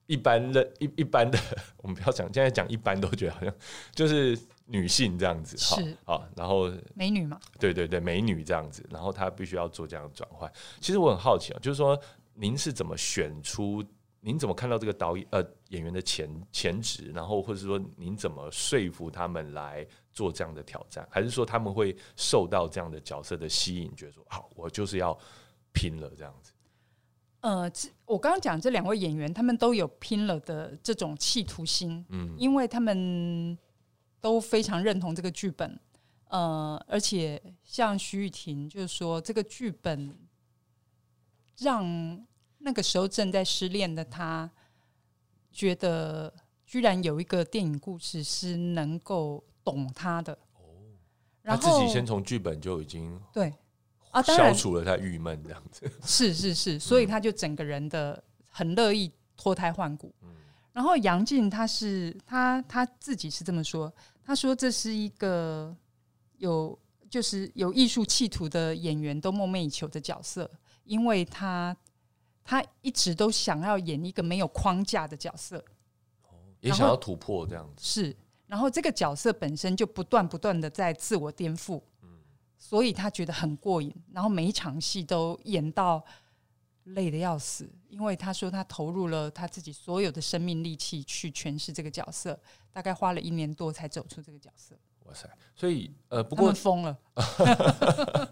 [0.07, 1.39] 一般的一一般的，
[1.79, 3.55] 我们不要讲，现在讲一般都觉得好像
[3.95, 10.51] 就是女性这样子，好是好，然后美女嘛，对对对，美女这样子，然后她必须要做这样的转换。
[10.81, 12.01] 其实我很好奇啊，就是说
[12.35, 13.85] 您是怎么选出？
[14.23, 17.11] 您怎么看到这个导演呃演员的潜潜质？
[17.15, 21.09] 然后或者说您怎么说服他们来做这样的挑战？
[21.11, 25.19] 还是说他们会受到这样的角色的吸引，觉得说好，我就是要
[25.73, 26.53] 拼了这样子？
[27.41, 33.57] 呃，这我刚刚讲这两位演员，他们都有拼了的这种企图心，嗯，因为他们
[34.21, 35.81] 都非常认同这个剧本，
[36.29, 40.15] 呃，而且像徐雨婷就是说，这个剧本
[41.57, 42.27] 让
[42.59, 44.51] 那个时候正在失恋的他，
[45.51, 46.31] 觉得
[46.67, 50.35] 居然有一个电影故事是能够懂他的。
[50.35, 50.39] 哦
[51.43, 53.51] 然后自己先从剧本就已经对
[54.11, 55.91] 啊，当然消除了他郁闷这样子。
[56.05, 60.13] 是是是，所以他就整个人的很乐意脱胎换骨。
[60.73, 63.93] 然后杨静他是他他自己是这么说，
[64.25, 65.77] 他说这是一个
[66.39, 70.49] 有就是有艺术企图的演员都梦寐以求的角色，
[70.85, 71.77] 因为他
[72.45, 75.63] 他一直都想要演一个没有框架的角色，
[76.61, 77.85] 也想要突破这样子。
[77.85, 81.83] 是，然后这个角色本身就不断不断的在自我颠覆，
[82.63, 86.05] 所以他觉得很过瘾，然后每一场戏都演到
[86.85, 92.39] 累的要死，因为他说他投入了他自己所有的生命力气去诠释这个角色，
[92.71, 94.77] 大概花了一年多才走出这个角色。
[95.07, 95.27] 哇塞！
[95.57, 96.99] 所以呃，不他过疯了，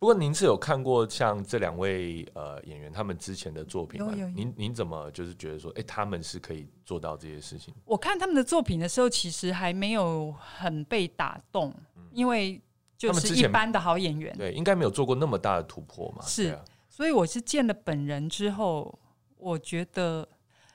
[0.00, 4.34] 不过您是有看过像这两位呃演员他们之前的作品吗有有有？
[4.34, 7.72] 您您怎么就是觉得说，哎、他们是可以做到这些事情？
[7.84, 11.72] 我看他们的作品的时候，其实还没有很被打动，
[12.12, 12.60] 因为
[13.00, 16.22] 就是一般的好演员，对，应该没有做过那么大的突破嘛？
[16.26, 18.98] 是啊所以我是见了本人之后，
[19.38, 20.28] 我觉得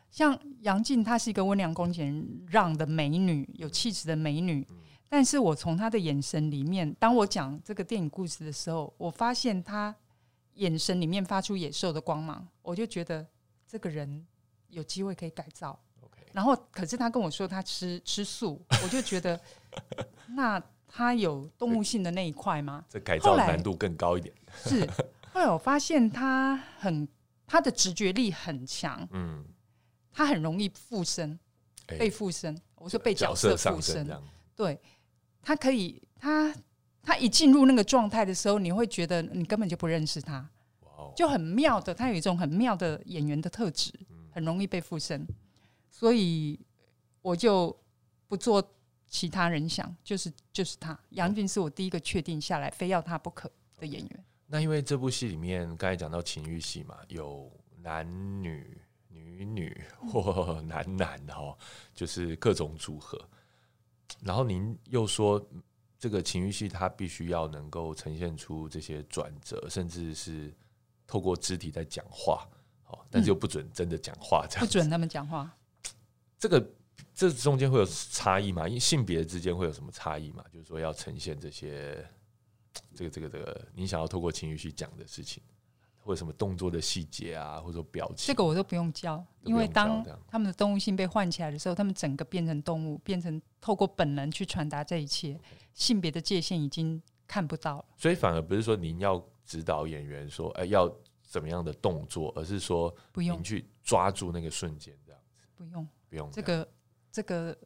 [0.09, 4.67] 像杨静，她是一个温良恭俭让的美女，有气质的美女。
[5.07, 9.95] 但是我从她的眼神里面，当我讲这个电影故事的时候，我发现她
[10.55, 13.23] 眼神里面发出野兽的光芒，我就觉得
[13.67, 14.25] 这个人
[14.69, 15.79] 有机会可以改造。
[16.33, 19.39] 然后，可是他跟我说他吃吃素，我就觉得
[20.35, 20.61] 那
[20.97, 22.85] 他有动物性的那一块吗？
[22.87, 24.33] 这改造难度更高一点。
[24.63, 24.87] 是，
[25.33, 27.05] 后来我发现他很
[27.45, 29.43] 他的直觉力很强，嗯，
[30.13, 31.37] 他很容易附身，
[31.87, 32.57] 哎被附身。
[32.75, 34.09] 我说被角角色附身。
[34.55, 34.79] 对
[35.41, 36.55] 他可以，他
[37.03, 40.49] 他一进入那个状态的时候，你会觉得你根本就不认识他，
[41.13, 43.91] 就很妙的，他有一种很妙的演员的特质，
[44.31, 45.27] 很容易被附身，
[45.91, 46.57] 所以
[47.21, 47.77] 我就
[48.29, 48.63] 不做
[49.07, 54.25] 其他人想，就是就是他，杨俊是我第一个确定下来非要他不可的演员。
[54.47, 58.07] 那因为这部戏里面刚才讲到情欲戏嘛，有男
[58.43, 61.57] 女、女女或男男哈，
[61.95, 63.19] 就是各种组合。
[64.21, 65.61] 然后您又说，嗯
[65.97, 70.53] 这个情欲戏它必须要能够呈现出这些转折，甚至是
[71.07, 72.47] 透过肢体在讲话，
[72.87, 75.51] 哦，但是又不准真的讲话，这样子不准他们讲话。
[76.37, 76.63] 这个
[77.15, 78.67] 这中间会有差异吗？
[78.67, 80.43] 因为性别之间会有什么差异吗？
[80.51, 82.05] 就是说要呈现这些
[82.93, 85.41] 这个这个这个你想要透过情绪去讲的事情，
[85.97, 95.39] 或者什么动作的细节啊，或者说表情，这个我都不用教，用教因为当他们的动物性被唤起来的时候，他们整个变成动物，变成透过本能去传达这一切，
[95.73, 97.85] 性别的界限已经看不到了。
[97.97, 105.21] 所以反而不是说您要指导演员说，哎、要怎么样的动作，而是说不用您去抓住那个瞬间，这样
[105.55, 106.69] 不用不用这样个
[107.15, 107.57] 这个，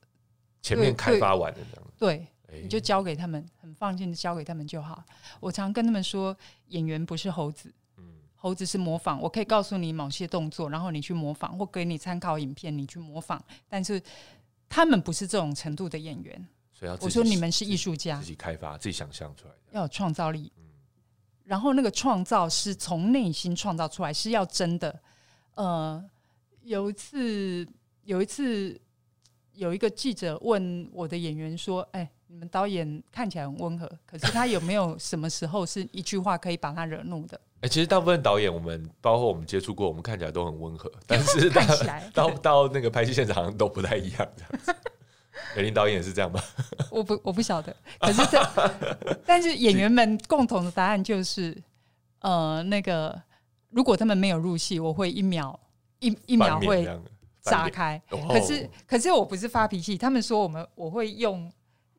[0.62, 5.04] 前面对开发完的这样子，对，哎你就交给他们，很放心的交给他们就好。
[5.40, 8.04] 我常跟他们说，演员不是猴子，嗯
[8.36, 9.20] 猴子是模仿。
[9.20, 13.44] 我可以告诉你某些动作，然后你去模仿，或给你参考影片，你去模仿。
[13.68, 14.00] 但是
[14.70, 16.48] 他们不是这种程度的演员。
[16.72, 20.52] 所以要我说你们是艺术家自，己开发，自己想象出来的，要有创造力。
[20.58, 20.66] 嗯
[21.44, 25.02] 然后那个创造是从内心创造出来，是要真的。
[25.56, 26.00] 呃，
[26.62, 27.68] 有一次，
[28.04, 28.80] 有一次，
[29.60, 37.40] 有一个记者问我的演员说：“哎、你们导演看起来很温和，可是他有没有什么时候是一句话可以把他惹怒的？
[37.60, 41.50] 哎、其实大部分导演，我们包括我们接触过，我们看起来都很温和，但是
[42.16, 44.74] 到到到那个拍戏现场好像都不太一样这样子。
[45.58, 46.42] 美玲导演是这样吗？
[46.90, 48.42] 我不我不晓得，可是这，
[49.26, 51.62] 但是演员们共同的答案就是，
[52.20, 53.22] 呃，那个
[53.72, 55.60] 如果他们没有入戏，我会一秒
[56.00, 56.88] 一一秒会
[57.42, 58.02] 炸开。
[58.10, 61.52] 哦可是可是我不是发脾气，他们说我们我会用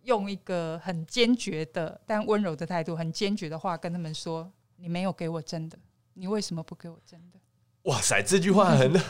[0.02, 5.78] 用一个很坚决的但温柔的态度，很坚决的话跟他们说：你没有给我真的，
[6.14, 7.38] 你为什么不给我真的？
[7.84, 9.00] 哇塞，这句话很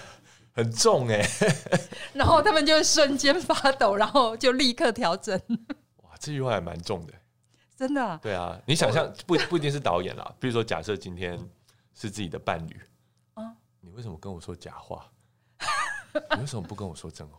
[0.52, 1.24] 很重哎、
[2.14, 5.40] 然后他们就瞬间发抖，然后就立刻调整。
[6.02, 7.14] 哇，这句话还蛮重的。
[7.76, 11.38] 真的、啊，对啊，你想象不不一定是导演啦，比如说假设今天
[11.94, 12.80] 是自己的伴侣，
[13.34, 15.10] 啊你为什么跟我说假话？
[16.36, 17.38] 你为什么不跟我说真话？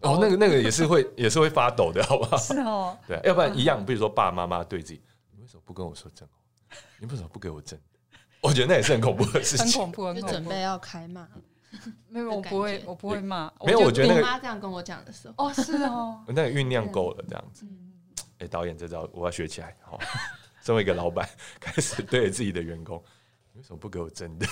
[0.02, 2.36] 哦，那个那个也是会也是会发抖的，好不好？
[2.36, 5.02] 是哦， 对啊，要不然一样，比如说爸爸妈妈对自己，
[5.32, 6.34] 你为什么不跟我说真话？
[6.98, 7.80] 你为什么不给我真？
[8.42, 9.66] 我觉得那也是很恐怖的事情。
[9.66, 10.26] 很恐怖，很恐怖。
[10.28, 11.26] 就准备要开骂。
[12.08, 13.50] 没有，我不会我不会骂。
[13.64, 17.66] 没有我我觉得那个妈这样跟我讲的时候，哦，是哦，那个酝酿够了，这样子。
[18.38, 19.76] 哎、导演这招我要学起来。
[19.82, 19.98] 好，
[20.62, 23.02] 身为一个老板，开始对着自己的员工，
[23.52, 24.46] 你为什么不给我真的？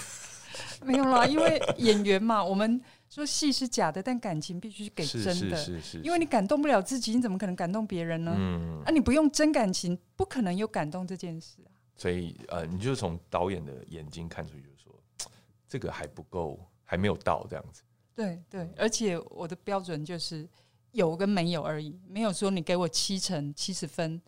[0.83, 2.81] 没有啦，因为演员嘛，我们
[3.15, 8.35] 说戏是假的，但感情必须给真的，是是是，因为你感动不了自己，你怎么可能感动别人呢？
[8.37, 11.71] 嗯啊，，你不用真感情，不可能有感动这件事啊。
[11.95, 15.31] 所以呃，你就从导演的眼睛看出去，就是说
[15.69, 17.85] 这个还不够，还没有到这样子。
[18.17, 20.49] 对对，而且我的标准就是
[20.91, 24.21] 有跟没有而已，没有说你给我七成七十分，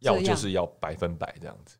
[0.00, 1.76] 要就是要百分百这样子。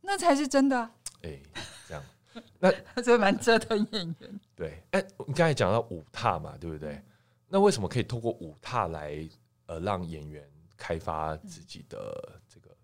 [0.00, 0.90] 那才是真的、啊。
[1.20, 1.38] 哎、
[1.86, 2.02] 这样
[3.04, 4.40] 这蛮折腾演员。
[4.54, 4.82] 对。
[4.90, 7.02] 哎、你刚才讲到舞踏嘛，对不对？
[7.48, 9.28] 那为什么可以透过舞踏来
[9.66, 12.76] 呃让演员开发自己的这个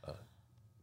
[0.00, 0.14] 呃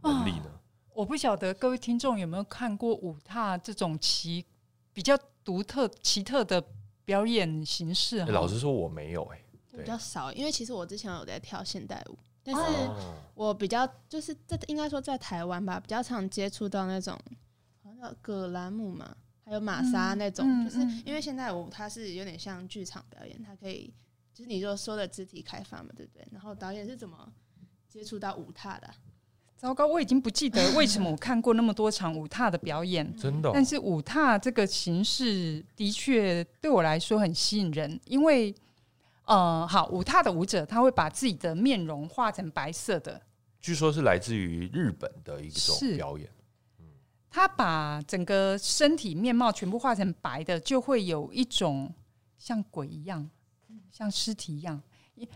[0.03, 0.45] 能力呢？
[0.93, 4.45] 我不晓得各位听众有没有看过舞踏这种奇
[4.93, 6.63] 比较独特、奇特的
[7.03, 8.23] 表演形式。
[8.25, 17.19] 老实说，我没有哎、就比较少，因为其实我之前有在跳现代舞，但是哦我比较就是这应该说在台湾吧，比较常接触到那种
[18.21, 23.93] 葛兰姆嘛，还有玛莎那种，就是因为现在舞它是有点像剧场表演，它可以
[24.33, 26.27] 就是你就说的肢体开发嘛，对不对？
[26.31, 27.31] 然后导演是怎么
[27.87, 28.95] 接触到舞踏的啊、
[29.55, 33.15] 糟糕，我已经不记得 为什么我看过那么多场舞踏的表演。
[33.15, 38.53] 真的哦、但是舞踏这个形式的确对我来说很吸引人，因为
[39.25, 43.21] 呃，好，舞踏的舞者他会把自己的面容画成白色的，
[43.61, 46.29] 据说是来自于日本的一种表演。
[47.35, 51.91] 他把整个身体面貌全部画成白的，就会有一种
[52.37, 53.27] 像鬼一样，
[53.91, 54.79] 像尸体一样。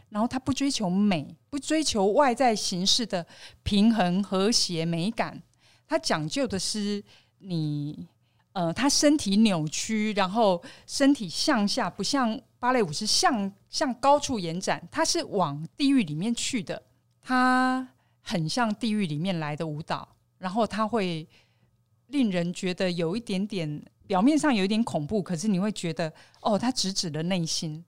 [0.09, 3.25] 然后他不追求美，不追求外在形式的
[3.63, 5.41] 平衡、和谐、美感，
[5.87, 7.03] 他讲究的是
[7.39, 8.07] 你
[8.51, 16.83] 呃，他身体扭曲，然后身体向下，不像芭蕾舞是向向高处延展，它是往地狱里面去的，
[17.23, 17.87] 它
[18.21, 21.27] 很像地狱里面来的舞蹈，然后它会
[22.07, 27.83] 令人觉得有一点点表面上有一点恐怖，可是你会觉得哦，它直指了内心。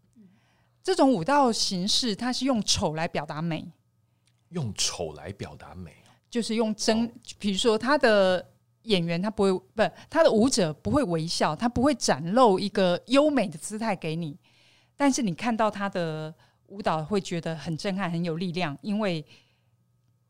[0.81, 3.65] 这种舞蹈形式，它是用丑来表达美，
[4.49, 5.93] 用丑来表达美，
[6.29, 8.45] 就是用真，比如说他的
[8.83, 14.37] 演员他不会不，他的舞者不会微笑，他不会展露一个优美的姿态给你，
[14.95, 16.33] 但是你看到他的
[16.67, 19.23] 舞蹈会觉得很震撼，很有力量，因为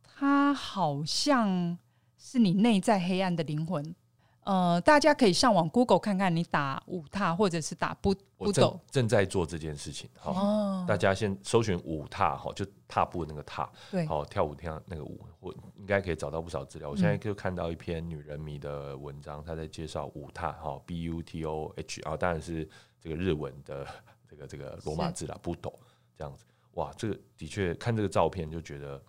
[0.03, 1.77] 他好像
[2.19, 3.95] 是你内在黑暗的灵魂。
[4.43, 10.09] 呃，大家可以上网 Google 看看，你打五踏或者是打不不走正在做这件事情。
[10.17, 16.89] 好，哦，大家先搜寻五踏，哈，就踏步那个踏，对，好跳舞跳那个舞，我应该可以找到不少资料。
[16.89, 22.67] 我现在就看到一篇女人迷的文章，她在介绍五踏，哈，B U T O H 啊，当然是
[22.99, 23.85] 这个日文的
[24.27, 25.77] 这个这个罗马字啦，不抖
[26.17, 26.45] 这样子。
[26.73, 28.99] 哇，这个的确看这个照片就觉得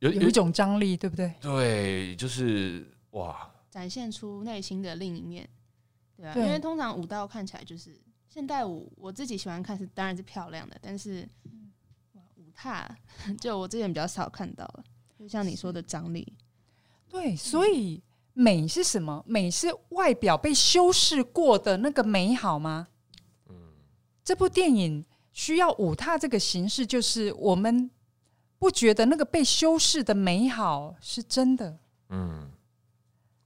[0.00, 1.32] 有有一种张力，对不对？
[1.40, 5.48] 对，就是哇，展现出内心的另一面，
[6.16, 11.26] 对啊，对因为通常舞蹈看起来就是现代舞，我自己喜欢看是当然是漂亮的，但是
[12.12, 12.86] 哇舞踏
[13.40, 14.84] 就我之前比较少看到了，
[15.18, 16.30] 就像你说的张力，
[17.08, 18.02] 对，所以
[18.34, 19.24] 美是什么？
[19.26, 22.88] 美是外表被修饰过的那个美好吗？
[23.48, 23.54] 嗯，
[24.22, 27.90] 这部电影需要舞踏这个形式，就是我们
[28.58, 31.78] 不觉得那个被修饰的美好是真的。
[32.08, 32.50] 嗯，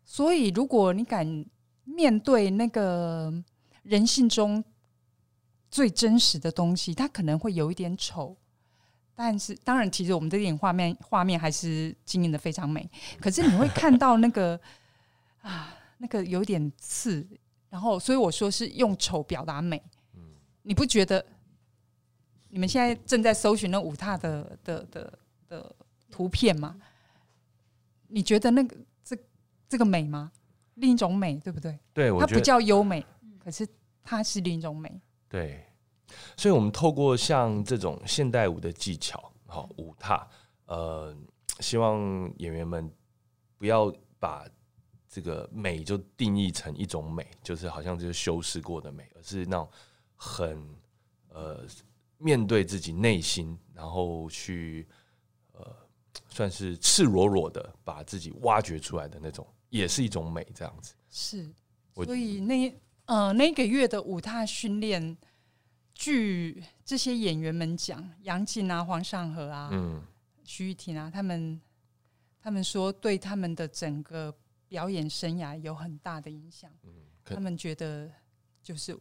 [0.04, 1.44] 所以，如果你敢
[1.84, 3.32] 面对那个
[3.82, 4.62] 人性中
[5.70, 8.36] 最真实的东西，它可能会有一点丑。
[9.14, 12.88] 但是，当然，其实我们的电影画面画面还是经营的非常美。
[13.20, 14.58] 可是，你会看到那个
[15.42, 17.26] 啊，那个有点刺。
[17.68, 19.82] 然后，所以我说是用丑表达美。
[20.14, 20.20] 嗯
[20.62, 21.24] 你不觉得？
[22.50, 25.76] 你们现在正在搜寻那五踏的的的的
[26.10, 26.76] 图片吗？
[28.08, 29.16] 你觉得那个这
[29.68, 30.32] 这个美吗？
[30.74, 31.78] 另一种美，对不对？
[31.92, 33.04] 对，它不叫优美，
[33.38, 33.66] 可是
[34.02, 35.00] 它是另一种美。
[35.28, 35.64] 对，
[36.36, 40.26] 所以我们透过像这种现代舞的技巧，好舞踏，
[40.66, 41.16] 呃，
[41.60, 42.00] 希望
[42.38, 42.90] 演员们
[43.58, 44.44] 不要把
[45.08, 49.68] 这个美就定义成一种美，就是好像就是修饰过的美，而是那种
[50.16, 50.74] 很
[51.28, 51.64] 呃
[52.20, 54.86] 面对自己内心，然后去
[55.52, 55.76] 呃
[56.28, 60.94] 算是赤裸裸的把自己挖掘出来的那种，也是一种美，这样子。
[61.08, 61.50] 是，
[61.94, 65.16] 所以那呃那个月的舞踏训练，
[65.94, 70.02] 据这些演员们讲，杨静啊、黄尚和啊、嗯，
[70.44, 71.60] 徐玉婷啊，他们
[72.38, 74.32] 他们说对他们的整个
[74.68, 76.70] 表演生涯有很大的影响。
[76.84, 76.90] 嗯
[77.22, 78.10] 他们觉得
[78.60, 78.98] 就是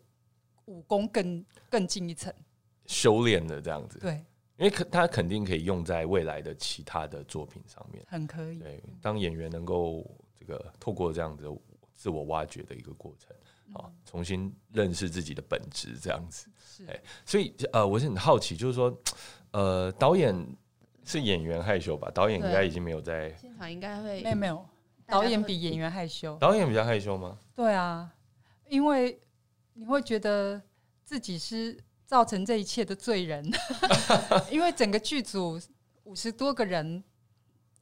[0.66, 2.32] 武功更更进一层。
[2.90, 4.00] 修炼的这样子。
[4.00, 4.14] 对，
[4.58, 8.04] 因为可他肯定可以用在未来的其他的作品上面。
[8.10, 8.58] 很可以。
[8.58, 10.04] 对，当演员能够
[10.40, 11.46] 这个透过这样子
[11.96, 13.36] 自我挖掘的一个过程，
[13.74, 16.50] 啊，重新认识自己的本质，这样子。
[16.58, 18.98] 是哎所以呃，我是很好奇，就是说，
[19.52, 20.34] 呃，导演
[21.04, 22.10] 是演员害羞吧？
[22.10, 24.66] 导演应该已经没有在，现场应该会没有没有，
[25.06, 26.36] 导演比演员害羞。
[26.40, 27.38] 导演比较害羞吗？
[27.56, 28.12] 对啊，
[28.68, 29.22] 因为
[29.74, 30.60] 你会觉得
[31.04, 31.78] 自己是
[32.10, 33.47] 造成这一切的罪人，
[34.49, 35.62] 因为整个剧组
[36.05, 37.03] 五十多个人，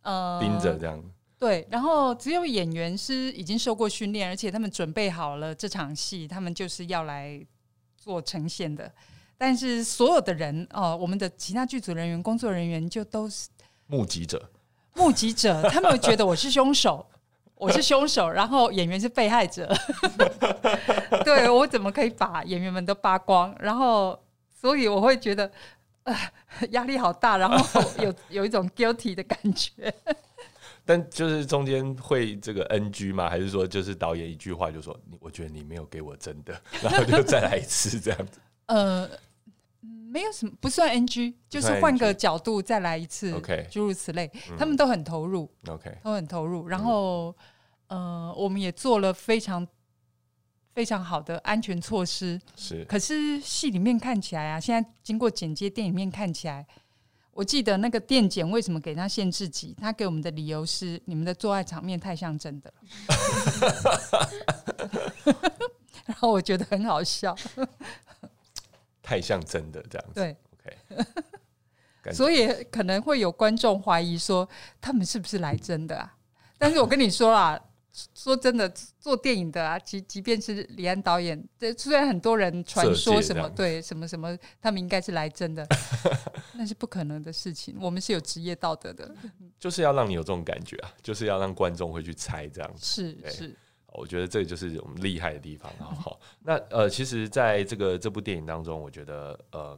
[0.01, 1.01] 呃，盯着这样。
[1.39, 7.41] 对，然后只有演员是已经受过训练，而且他们准备好了这场戏，他们就是要来
[7.95, 8.91] 做呈现的。
[9.37, 13.47] 但是所有的人哦，我们的其他剧组人员、工作人员就都是
[13.85, 14.51] 目击者，
[14.93, 17.09] 目击者，他们觉得我是凶手，
[17.57, 19.67] 我是凶手，然后演员是被害者。
[21.25, 23.55] 对我怎么可以把演员们都扒光？
[23.59, 24.17] 然后，
[24.55, 25.51] 所以我会觉得
[26.03, 26.15] 呃
[26.69, 29.93] 压力好大，然后 有有一种 guilty 的感觉。
[30.85, 33.29] 但就是中间会这个 NG 吗？
[33.29, 38.39] 还是说就是导演一句话就说你，我觉得你没有给我真的，然后就再来一次这样子。
[38.67, 39.09] 呃，
[40.09, 43.31] 没有什么不算 NG，就是换个角度再来一次。
[43.33, 46.67] OK 诸如此类，他们都很投入，OK，都很投入。
[46.67, 47.35] 然后，
[47.87, 49.67] 呃，我们也做了非常
[50.73, 52.39] 非常好的安全措施。
[52.55, 56.65] 是可是戏里面看起来啊，现在经过剪接，电影面看起来，
[57.31, 59.75] 我记得那个电剪为什么给他限制级？
[59.79, 62.81] 他给我们的理由是你们的做爱场面太像真的了。
[66.07, 67.35] 然后我觉得很好笑，
[69.07, 70.13] 太像真的这样子。
[70.15, 70.35] 对
[72.03, 74.47] ，OK， 所以可能会有观众怀疑说
[74.81, 76.17] 他们是不是来真的啊？
[76.57, 77.57] 但是我跟你说啦，
[78.13, 78.67] 说真的，
[78.99, 85.65] 做电影的啊，即即便是李安导演，这虽然很多人传说什么对什么什么，他们应该是来真的，
[86.53, 87.77] 那是不可能的事情。
[87.79, 89.09] 我们是有职业道德的，
[89.57, 92.83] 就是要让你有这种感觉啊，就是要让观众会去猜这样子。
[92.83, 93.55] 是是，
[93.97, 95.91] 我觉得这就是我们厉害的地方啊。
[96.01, 99.77] 好，那呃，其实在这个这部电影当中，我觉得呃，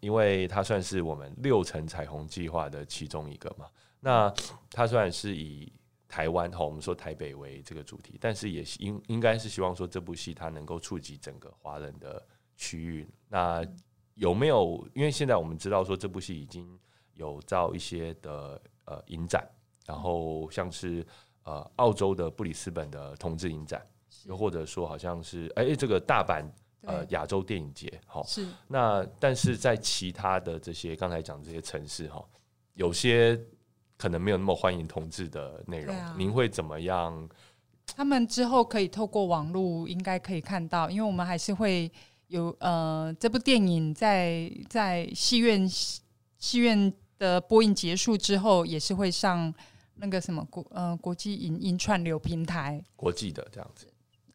[0.00, 3.66] 因为它算是我们六层彩虹计划的其中一个嘛。
[4.00, 4.32] 那
[4.70, 5.72] 它虽然是以
[6.08, 13.06] 台湾哈，我们说台北为这个主题，但是也应应该是希望说这部戏它能够触及整个华人的区域。
[13.28, 13.62] 那
[14.14, 14.88] 有没有？
[14.94, 16.78] 因为现在我们知道说这部戏已经
[17.14, 19.46] 有造一些的呃影展，
[19.84, 21.06] 然后像是
[21.48, 23.80] 呃澳洲的布里斯本的同志影展，
[24.24, 26.44] 又或者说好像是哎、这个大阪
[26.82, 28.46] 呃，亚洲电影节，好，是。
[28.66, 32.22] 那但是在其他的这些刚才讲这些城市哈，
[32.74, 33.38] 有些
[33.96, 36.14] 可能没有那么欢迎同志的内容，啊。
[36.18, 37.28] 您会怎么样？
[37.96, 41.90] 他们之后可以透过网络应该可以看到，因为我们还是会
[42.26, 49.52] 有呃这部电影在在戏院戏院的播映结束之后，也是会上
[50.00, 53.86] 那个什么国呃国际银银串流平台，国际的这样子，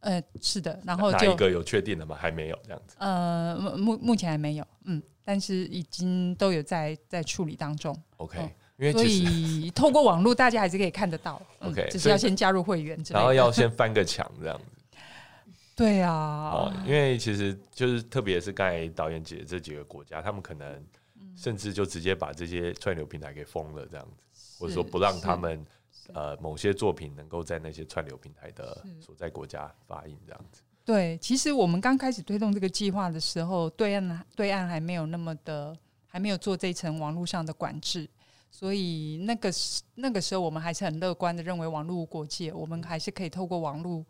[0.01, 2.15] 呃是的，然后就哪一个有确定的吗？
[2.19, 2.95] 还没有这样子。
[2.99, 14.97] 呃目目目前还没有，嗯，但是已经都有在在处理当中，OK，、哦因为所以透过网络大家还是可以看得到， 嗯 OK，只是要先加入会员之类的，然后要先翻个墙这样子。
[15.75, 16.51] 对啊。
[16.51, 20.67] 哦，，因为其实就是特别是刚才导演姐这几个国家，他们可能
[21.15, 21.37] 嗯。
[21.37, 24.23] 甚至就直接把这些串流平台给封了这样子，
[24.63, 25.65] 或者说不让他们
[26.13, 30.61] 呃某些作品能够在那些串流平台的所在国家发映这样子。
[30.85, 35.75] 对，其实我们刚开始推动这个计划的时候，对岸对岸还没有那么的，
[36.07, 38.09] 还没有做这一层网络上的管制，
[38.51, 44.05] 所以那个时那个时候我们还是很乐观的认为网络无国界，我们还是可以透过网络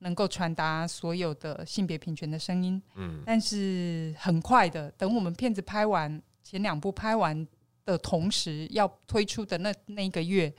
[0.00, 2.82] 能够传达所有的性别平权的声音。
[2.94, 7.46] 嗯，但是很快的，等我们片子拍完，前两部拍完
[7.84, 10.52] 的同时，要推出的那那一个月，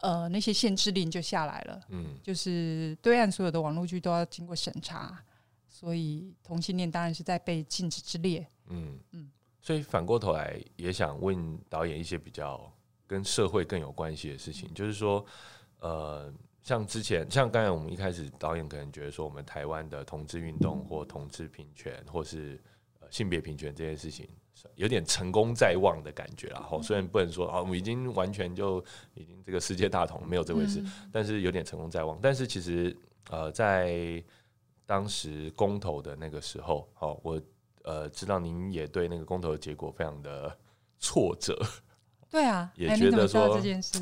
[0.00, 1.80] 呃，那些限制令就下来了。
[1.88, 5.22] 嗯，就是对岸所有的网络剧都要经过审查，
[5.68, 8.40] 所以同性恋当然是在被禁止之列。
[8.68, 12.72] 嗯嗯嗯，所以反过头来也想问导演一些比较
[13.06, 15.24] 跟社会更有关系的事情，就是说，
[15.78, 22.60] 呃，像之前像刚才我们一开始导演可能觉得说，我们台湾的同志运动或同志平权或是
[22.98, 24.28] 呃性别平权这件事情，
[24.74, 26.60] 有点成功在望的感觉啦。
[26.60, 28.84] 后虽然不能说啊，我们已经完全就
[29.14, 32.18] 已经这个世界大同没有这回事，嗯但是有点成功在望。
[32.20, 32.96] 但是其实
[33.30, 34.22] 呃，在
[34.84, 37.40] 当时公投的那个时候，好、我
[37.82, 40.56] 呃知道您也对那个公投的结果非常的
[40.98, 41.58] 挫折，
[42.30, 44.00] 对啊， 也觉得说这件事？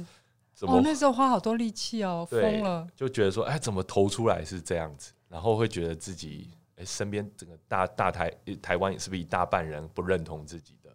[0.55, 2.87] 怎么、哦，那时候花好多力气哦，疯了。
[2.95, 10.91] 就觉得说，哎，怎么投出来是这样子，然后会觉得自己哎身边整个大大台台湾是不是一大半人不认同自己的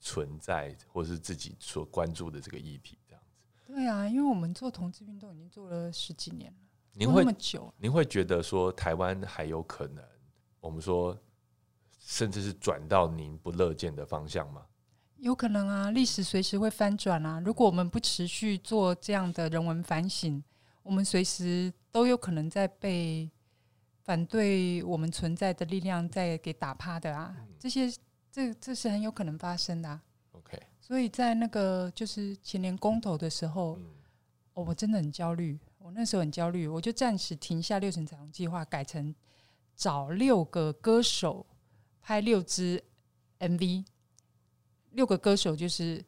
[0.00, 6.58] 存在，或是自己所关注的这个议题，这样子，对啊，因为我们做同志运动已经做了十几年了，
[6.92, 10.04] 您会那么久，您会觉得说台湾还有可能，
[10.60, 11.16] 我们说
[11.98, 14.66] 甚至是转到您不乐见的方向吗？
[15.18, 17.40] 有可能啊，历史随时会翻转啊。
[17.44, 20.42] 如果我们不持续做这样的人文反省，
[20.82, 23.30] 我们随时都有可能在被
[24.02, 27.92] 反对我们存在的力量在给打趴的啊，这些
[28.30, 30.02] 这这是很有可能发生的、啊。
[30.32, 33.84] OK，所以在那个就是前年公投的时候，嗯
[34.54, 35.58] 哦，我真的很焦虑。
[35.78, 39.14] 我那时候很焦虑，我就暂时停下六层彩虹计划，改成
[39.74, 41.44] 找六个歌手
[42.00, 42.82] 拍六支
[43.40, 43.84] MV。
[44.90, 46.04] 六个歌手就是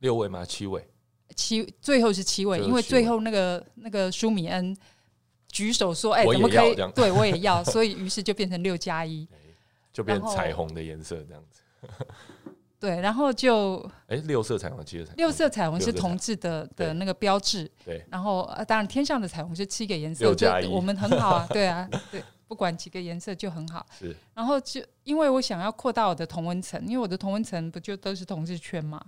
[0.00, 0.44] 六位吗？
[0.44, 0.86] 七位？
[1.34, 4.76] 七，最后是七位，因为最后那个那个舒米恩
[5.56, 9.26] 举手说：“哎、我怎么可以也要这样？”对我也要，所以于是就变成六加一。
[9.90, 11.62] 就变彩虹的颜色这样子。
[12.78, 13.78] 对，然后就
[14.08, 23.86] 哎，六色彩虹，七色彩虹，六色彩虹是同志的的那个标志，对，然后呃，当然天上的彩虹是七个颜色，就我们很好啊，对啊，对，不管几个颜色就很好。
[23.98, 29.02] 是然后就因为我想要扩大我的同温层，因为我的同温层不就都是同志圈嘛，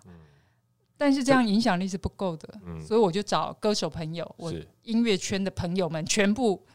[0.99, 2.85] 但是这样影响力是不够的，嗯。
[2.85, 6.67] 所以我就找歌手朋友，我音乐圈的朋友们全部，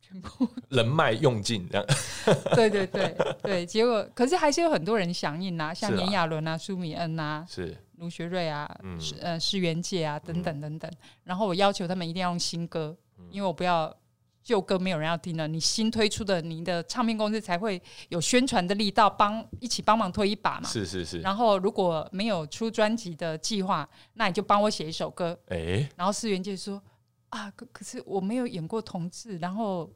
[0.00, 1.86] 全部 人脉用尽这样。
[2.54, 7.76] 对对对对，结果可是还是有很多人响应啊，像炎亚纶啊、苏米恩啊、是。
[7.98, 9.00] 卢学瑞啊、嗯。
[9.00, 10.90] 是呃施元界啊等等等等。
[11.22, 13.26] 然后我要求他们一定要用新歌，嗯。
[13.30, 13.94] 因为我不要
[14.42, 20.68] 旧歌没有人要听了，你新推出的，你的唱片公司才会有宣传的力道，帮一起帮忙推一把嘛。
[20.68, 21.20] 是是是。
[21.20, 25.38] 然后如果没有出专辑的计划，那你就帮我写一首歌。
[25.48, 26.82] 哎，然后施元界说
[27.28, 29.88] 啊，可可是我没有演过同志，然后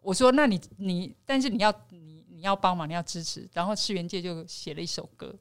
[0.00, 3.48] 我说那你你，但是你要你你要帮忙，你要支持。
[3.52, 5.34] 然后施元界就写了一首歌，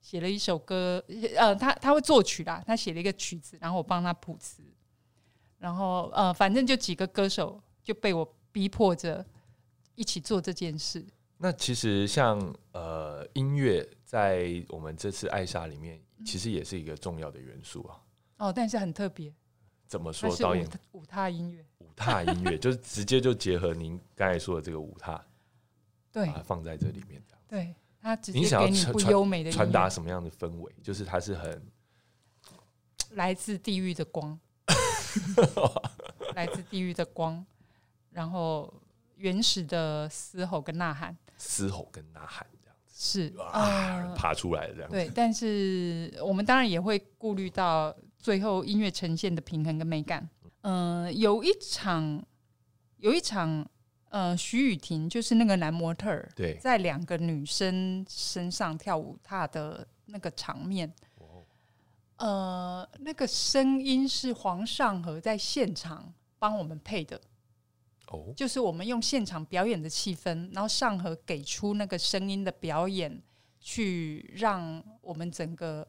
[0.00, 1.02] 写了一首歌，
[1.36, 4.62] 呃，他他会作曲啦，他写了一个曲子，然后我帮他谱词，
[5.58, 9.24] 然后呃，反正就几个歌手就被我逼迫着
[9.94, 11.02] 一起做这件事。
[11.38, 12.38] 那其实像
[12.72, 17.98] 呃音乐，在我们这次艾莎里面，嗯其实也是一个重要的元素啊。
[18.36, 19.32] 哦，但是很特别，
[19.86, 20.36] 怎么说？
[20.36, 25.24] 导演是舞踏音乐，舞踏音乐就是直接就结合您刚才说的这个舞踏，
[26.12, 30.70] 对把它放在这里面，这样对，他直你接给你不优美的传达什么样的氛围？
[30.82, 31.66] 就是它是很
[33.12, 34.38] 来自地狱的光，
[36.34, 37.46] 来自地狱的光，
[38.10, 38.72] 然后
[39.16, 41.16] 原始的嘶吼跟呐喊。
[41.36, 44.96] 嘶吼跟呐喊这样是子，是，啊，爬出来的这样子。
[44.96, 50.28] 对，但是我们当然也会顾虑到最后音乐呈现的平衡跟美感。
[50.62, 52.20] 嗯、有一场，
[52.96, 53.64] 有一场，
[54.10, 56.56] 呃，徐雨婷就是那个男模特儿，对。
[56.56, 61.44] 在两个女生身上跳舞踏的那个场面，哦。
[62.16, 67.18] 呃，那个声音是黄尚和在现场帮我们配的，
[68.08, 73.22] 哦，就是我们用现场表演的气氛，然后上合给出那个声音的表演，
[73.60, 75.86] 去让我们整个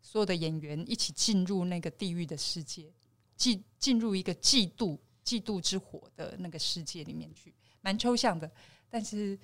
[0.00, 2.92] 所有的演员一起进入那个地狱的世界，
[3.36, 8.50] 进进入一个嫉妒嫉妒之火的那个世界里面去，蛮抽象的，
[8.88, 9.38] 但是，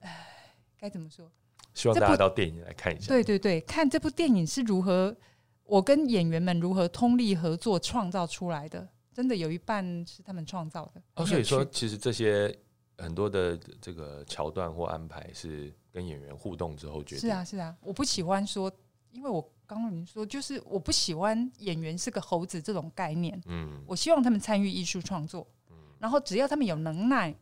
[0.00, 1.30] 唉，该怎么说？
[1.72, 3.08] 希望大家到电影来看一下。
[3.08, 5.16] 对对对，看这部电影是如何，
[5.64, 11.00] 我跟演员们如何通力合作创造出来的，真的有一半是他们创造的。
[11.14, 12.54] 哦，所以说其实这些
[12.98, 17.20] 很多的这个桥段或安排是跟演员互动之后决定。
[17.20, 18.70] 是啊，是啊，我不喜欢说，
[19.12, 25.76] 因为我刚刚您说，就是我不喜欢演员是个猴子这种概念，嗯，我希望他们参与艺术创作，嗯。
[26.00, 27.34] 然后只要他们有能耐，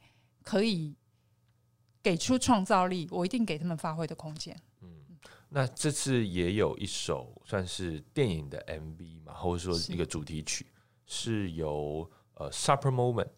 [0.42, 0.94] 可以
[2.02, 4.56] 给出创造力，我一定给他们发挥的空间。
[5.54, 10.64] 那这次也有一首算是电影的 MV 嘛，或者说一个主题曲，
[11.06, 13.28] 是由呃 Supper Moment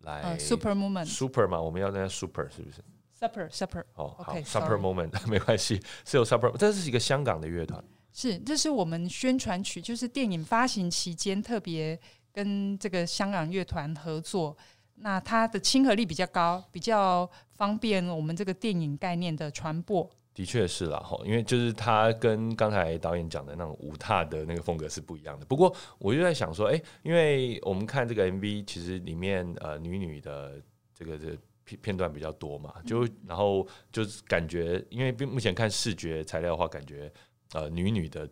[0.00, 2.82] 来、呃，Super Moment Super 嘛，我们要那 Super 是不是
[3.18, 7.82] ？Supper Supper 哦，好 sorry Moment 没关系，是有 Supper，这是一个香港的乐团，
[8.12, 11.98] 是，这是我们宣传曲，就是电影发行期间特别
[12.32, 14.56] 跟这个香港乐团合作。
[14.96, 20.08] 那它的亲和力比较高，比较方便我们这个电影概念的传播。
[20.34, 25.44] 的确是啦，哈，因为就是他跟刚才导演讲的那种舞踏的那个风格是不一样的。
[25.44, 30.60] 不过我就在想说，哎、因为我们看这个 MV，其实里面呃女女的
[30.94, 37.12] 这个这个片片段比较多嘛，就然后就是感觉，因为目前看视觉材料的话，感觉
[37.52, 38.28] 呃女女的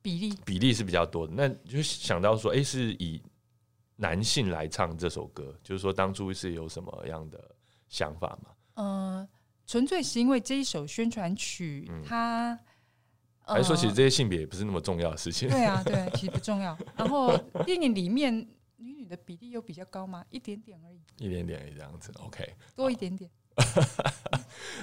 [0.00, 3.20] 比例比例是比较多的，那就想到说，哎、是以
[3.96, 7.44] 男性来唱这首歌，就是说当初是有什么样的
[7.88, 8.50] 想法吗？
[8.74, 9.28] 呃，
[9.68, 12.58] 纯粹是因为这一首宣传曲，嗯它
[13.42, 15.46] 还是说其实呃这些性别也不是那么重要的事情？
[15.46, 16.76] 对啊，对，其实不重要。
[16.96, 18.34] 然后电影里面
[18.78, 22.48] 女女的比例又比较高嘛，一点点而已，一点点这样子，OK。
[22.74, 23.30] 多一点点。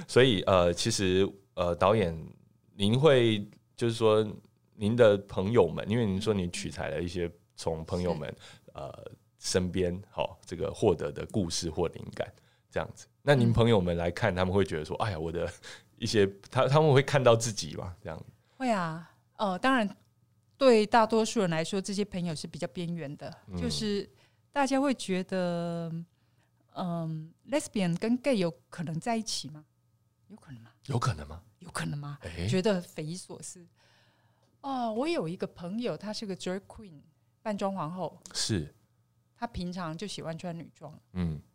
[0.08, 2.16] 所以呃，其实呃，导演
[2.76, 3.44] 您会
[3.76, 4.24] 就是说
[4.76, 8.32] 您的朋友们，因为您说你取材了一些从朋友们
[8.74, 8.94] 呃
[9.40, 12.32] 身边好这个获得的故事或灵感
[12.76, 13.08] 这样子。
[13.22, 15.50] 那您朋友们来看，他们会觉得说，哎呀，我的
[15.98, 17.96] 一些他他们会看到自己嘛？
[18.02, 18.22] 这样
[18.58, 19.90] 会啊，呃，当然
[20.58, 24.10] 对大多数人来说，这些朋友是比较边缘的，嗯就是
[24.52, 25.90] 大家会觉得，
[26.76, 29.64] 嗯，lesbian 跟 gay 有可能在一起吗？
[30.28, 30.72] 有可能吗？
[30.88, 31.42] 有可能吗？
[31.60, 32.18] 有可能吗？
[32.24, 33.66] 哎、觉得匪夷所思。
[34.60, 37.00] 哦，我有一个朋友，她是个 drag queen，
[37.42, 38.76] 扮装皇后，是，
[39.38, 41.55] 她平常就喜欢穿女装，嗯一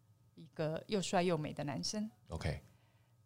[0.55, 2.11] 个又帅又美的男生。
[2.29, 2.63] ，OK，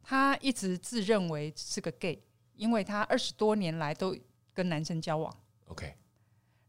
[0.02, 2.22] 他一直自认为是个 gay，
[2.54, 4.16] 因为他二十多年来都
[4.52, 5.34] 跟男生交往。
[5.66, 5.96] OK，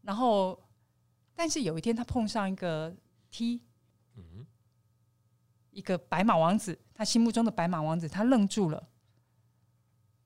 [0.02, 0.58] 然后，
[1.34, 2.94] 但是有一天他碰上一个
[3.30, 3.62] T，
[4.14, 4.46] 嗯
[5.70, 8.88] 一个白马王子，他心目中的白马王子，他愣住了。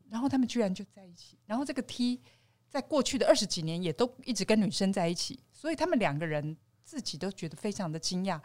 [0.09, 1.39] 然后他们居然就在一起。
[1.47, 2.20] 然后这个 T
[2.68, 8.41] 在过去的二十几年也都一直跟女生在一起，所以他们两个人自己都觉得非常的惊讶，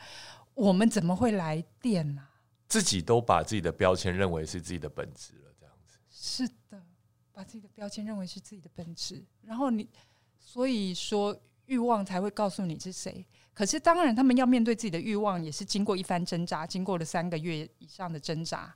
[0.55, 2.27] 我们怎么会来电呢、
[2.67, 5.97] 自己都把自己的标签认为是自己的本质了，这样子。
[6.09, 6.81] 是的，
[7.31, 9.87] 把自己的标签认为是自己的本质，然后你
[10.39, 13.25] 所以说欲望才会告诉你是谁。
[13.53, 18.73] 可是当然，他们要面对自己的欲望，也是经过一番挣扎，经过了三个月以上的挣扎。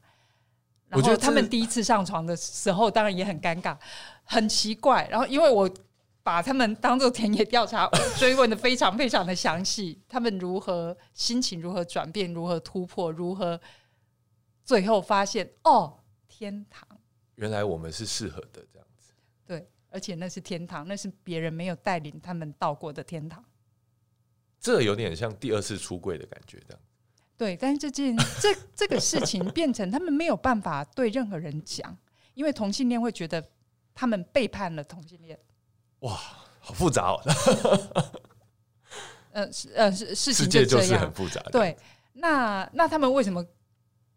[0.87, 3.77] 然我觉得他们第一次上床的时候，当然也很尴尬，
[4.23, 5.07] 很奇怪。
[5.09, 5.69] 然后因为我
[6.29, 13.59] 把他们当做田野调查，我追问的非常非常的详细，他们如何心情如何转变，如何突破，如何
[14.63, 16.87] 最后发现哦，天堂。
[17.33, 19.11] 原来我们是适合的，这样子。
[19.47, 23.43] 对，而且那是天堂，那是别人没有带领他们到过的天堂。
[24.59, 26.79] 这有点像第二次出柜的感觉，这样。
[27.37, 31.97] 对，但是这件 这这个事情变成他们没有办法对任何人讲，
[32.35, 33.43] 因为同性恋会觉得
[33.95, 35.35] 他们背叛了同性恋。
[35.99, 36.19] 哇，
[36.59, 37.21] 好复杂哦，
[39.31, 40.95] 呃，是呃是事世情界就是。
[40.97, 41.51] 很复杂的。
[41.51, 41.77] 对，
[42.13, 43.45] 那那他们为什么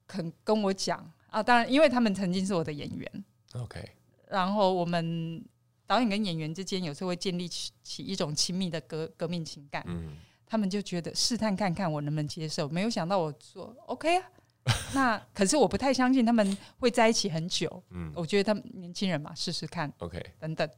[0.06, 1.42] 肯跟我讲啊？
[1.42, 3.24] 当然，因为他们曾经是我的演员
[3.54, 3.84] ，，OK，
[4.28, 5.42] 然后我们
[5.86, 9.82] 导演跟演员之间有时候会建立起起一种亲密的革革命情感。
[9.86, 10.16] 嗯，
[10.46, 14.24] 他们就觉得试探看看我能不能接受，没有想到我说 OK 啊。
[14.94, 20.68] 那可是我不太相信他们会在一起很久，嗯我觉得他们年轻人嘛，试试看，OK，等等，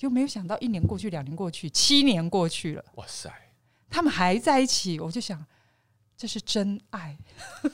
[0.00, 3.30] 就没有想到一年过去，两年过去，七年过去了，哇塞，
[3.90, 5.44] 他们还在一起，我就想
[6.16, 7.18] 这是真爱。
[7.62, 7.70] 哇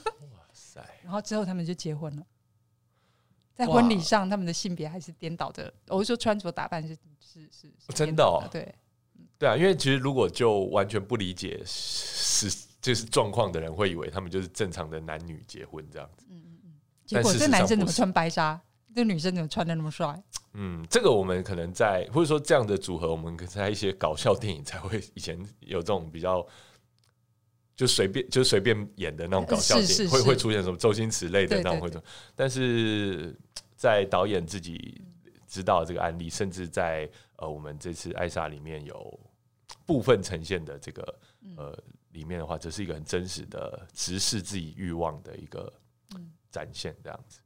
[0.51, 2.25] 塞， 然后之后他们就结婚了，
[3.53, 8.45] 在婚礼上他们的性别还是颠倒的，我是说穿着打扮是是是是真的哦？
[8.51, 8.75] 对，
[9.39, 16.25] 对啊，因为其实如果就完全不理解是就是状况的人，会以为他们就是正常的男女结婚这样子。
[16.29, 16.73] 嗯嗯嗯。
[17.05, 18.61] 结果这男生怎么穿白纱，
[18.97, 20.21] 这女生怎么穿的那么帅？
[20.53, 26.45] 嗯，这个我们可能在或者说这样的组合，我们可能在一些搞笑电影才会以前有这种比较。
[27.75, 32.01] 就随便就随便演的那种搞笑电影，会是是是会出现什么周星驰类的那种会出，
[32.33, 33.37] 但是
[33.75, 34.99] 在导演自己
[35.45, 39.19] 知道这个案例，甚至在呃我们这次艾莎里面有
[39.85, 41.83] 部分呈现的这个嗯呃
[42.13, 45.71] 里面的话，这是一个很真实的直视自己欲望的一个
[46.15, 47.39] 嗯展现，这样子。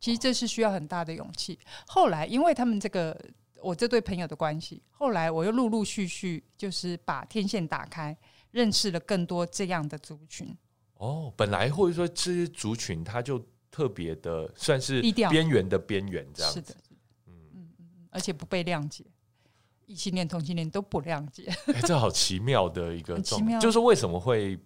[0.00, 1.58] 其实这是需要很大的勇气。
[1.86, 3.16] 后来因为他们这个
[3.62, 8.16] 我这对朋友的关系，后来我又陆陆续续就是把天线打开，
[8.50, 10.56] 认识了更多这样的族群。
[10.94, 16.60] 哦，本来或者说这些族群，它就特别的算是边缘的边缘这样子。
[16.60, 16.74] 是的，
[17.26, 19.04] 嗯嗯嗯，而且不被谅解，
[19.86, 21.54] 异性恋、同性恋都不谅解。
[21.66, 24.58] 哎、这好奇妙的一个奇妙就是为什么会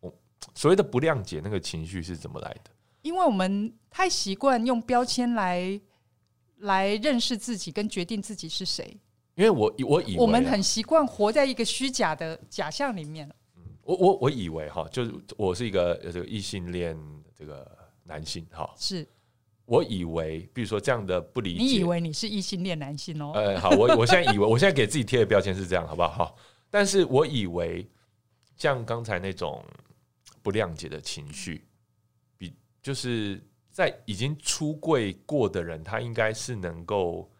[0.00, 0.14] 我
[0.54, 2.70] 所谓的不谅解那个情绪是怎么来的？
[3.04, 5.78] 因为我们太习惯用标签来
[6.60, 8.96] 来认识自己，跟决定自己是谁。
[9.34, 13.30] 因为我我以为啊我们很习惯活在一个虚假的假象里面。
[13.82, 16.98] 我我我以为哈，就是我是一个呃这个异性恋
[17.36, 17.70] 这个
[18.04, 19.06] 男性哈，是
[19.66, 23.32] 我以为比如说这样的不理解，你以为你是异性恋男性哦？
[23.34, 26.08] 呃，好，我我现在以为， 我现在给自己贴的标签是这样，好不好？
[26.08, 26.36] 好，
[26.70, 27.86] 但是我以为
[28.56, 29.62] 像刚才那种
[30.42, 31.64] 不谅解的情绪，比
[32.84, 37.32] 就是在已经出柜过的人，他应该是能够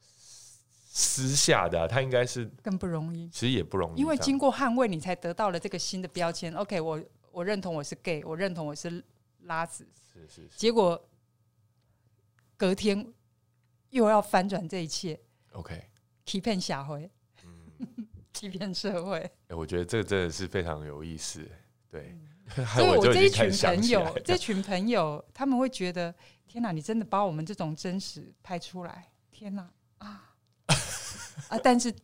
[0.00, 6.52] 私下的啊、他应该是更不容易，其实也不容易，因为经过捍卫，你才得到了这个新的标签。
[6.54, 7.00] OK，我
[7.30, 9.02] 我认同我是 gay，我认同我是
[9.42, 10.58] 拉子，是是是。
[10.58, 11.00] 结果
[12.56, 13.06] 隔天
[13.90, 15.16] 又要翻转这一切
[15.52, 15.80] ，OK，
[16.26, 17.08] 欺骗社会，
[17.44, 19.18] 嗯， 欺骗社会。
[19.46, 21.48] 哎我觉得这个真的是非常有意思，
[21.88, 22.18] 对，
[22.74, 26.14] 所以我就这一群朋友， 这群朋友，他们会觉得：
[26.46, 29.10] 天哪，你真的把我们这种真实拍出来！
[29.30, 30.34] 天哪啊
[31.48, 31.58] 啊！
[31.62, 31.94] 但是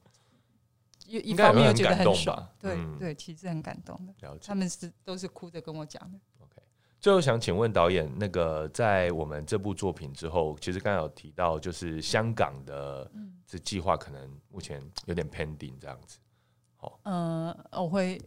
[1.07, 4.39] 一一方面又觉得很爽对嗯对，其实很感动的。
[4.41, 4.55] 他。
[4.55, 6.19] 们是都是哭着跟我讲的。
[7.01, 16.17] 最后想请问导演，那个在我们这部作品之后，其实刚刚有提到，就是香港的嗯这计划可能目前有点 pending 这样子，
[17.03, 18.19] 嗯，我会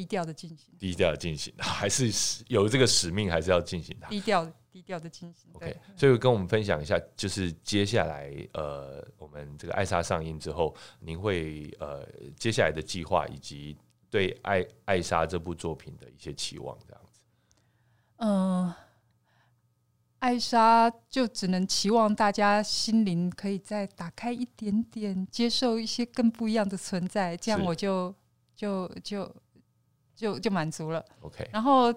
[0.00, 2.10] 低调的进行，低调的进行，还是
[2.48, 4.08] 有这个使命，还是要进行它。
[4.08, 5.50] 低调低调的进行。
[5.52, 13.76] OK，所以跟我们分享一下，就是接下来呃，我们这个艾莎上映之后，您会呃接下来的计划以及
[14.08, 17.20] 对艾艾莎这部作品的一些期望，这样子。
[18.16, 18.72] 嗯，
[20.20, 28.14] 艾莎就只能期望大家心灵可以再打开一点点，接受一些更不一样的存在，这样我就
[28.56, 29.34] 就就就
[30.20, 31.02] 就就满足了。
[31.22, 31.92] OK，然后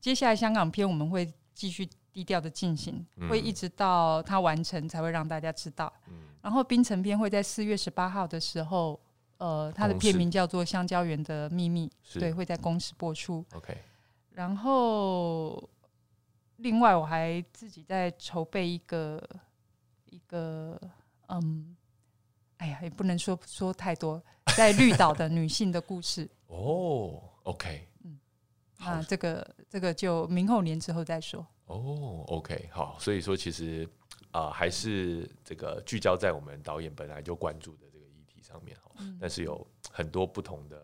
[0.00, 5.92] 接下来香港片我们会继续低调的进行，嗯会一直到它完成才会让大家知道。
[6.06, 9.00] 嗯然后冰城片会在四月十八号的时候，
[9.38, 13.42] 呃，它的片名叫做《香蕉园的秘密》，对，会在公视播出。
[13.54, 13.74] OK，
[14.30, 15.68] 然后，
[16.56, 19.20] 另外我还自己在筹备一个
[20.10, 20.78] 一个，
[21.28, 21.74] 嗯，
[22.58, 24.22] 哎呀，也不能说说太多，
[24.54, 26.28] 在绿岛的女性的故事。
[26.48, 28.18] 哦，OK，嗯
[28.76, 31.46] 好那这个这个就明后年之后再说。
[31.66, 33.88] 哦，OK，好，所以说其实
[34.32, 40.82] 啊、还是这个聚焦在我们导演本来就关注的这个议题上面哈，嗯但是有很多不同的，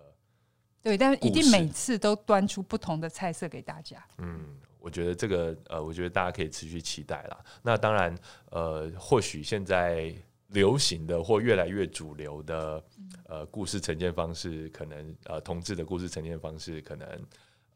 [0.82, 4.02] 对，但是一定每次都端出不同的菜色给大家。
[4.18, 7.44] 嗯，我觉得这个呃，我觉得大家可以持续期待啦。
[7.61, 8.16] 那当然，
[8.50, 10.14] 呃，或许现在
[10.53, 12.84] 流行的或越来越主流的
[13.26, 17.07] 呃故事呈现方式，可能呃同志的故事呈现方式，可能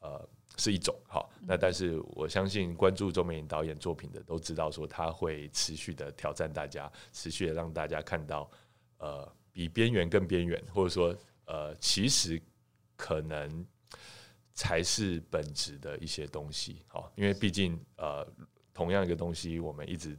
[0.00, 1.30] 呃是一种好。
[1.40, 8.50] 那但是我相信关注周美玲导演作品的都知道，说他会持续的挑战大家，持续的让大家看到
[8.98, 11.16] 呃比边缘更边缘，或者说
[11.46, 12.40] 呃其实
[12.96, 13.64] 可能
[14.52, 16.82] 才是本质的一些东西。
[16.88, 18.26] 好，因为毕竟呃
[18.72, 20.18] 同样一个东西，我们一直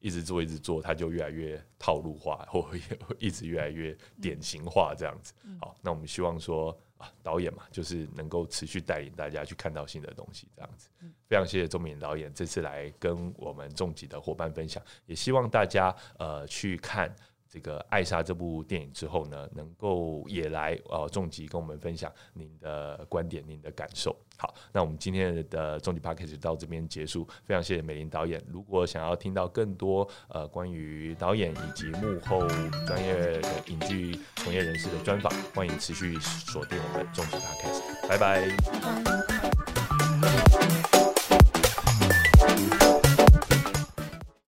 [0.00, 2.80] 一直做一直做，它就越来越套路化，或会
[3.18, 5.32] 一直越来越典型化这样子。
[5.60, 10.88] 好，那我们希望说啊，导演嘛，就是能够持续带领大家去看到新的东西，这样子。
[11.28, 17.14] 非常谢谢钟敏导演这次来跟我们重疾的伙伴分享，也希望大家呃去看。
[17.48, 24.14] 这个《艾莎》这部电影之后呢，能够也来呃重疾跟我们分享您的观点、您的感受。
[24.38, 28.42] 好，那我们今天的重疾 p a c k a g e 到这边结束，非常谢谢美玲导演。
[28.48, 32.46] 如果想要听到更多呃关于导演以及幕后
[32.86, 38.08] 专业的影剧从业人士的专访，欢迎持续锁定我们重疾 p a c k a g e。
[38.08, 39.35] 拜拜。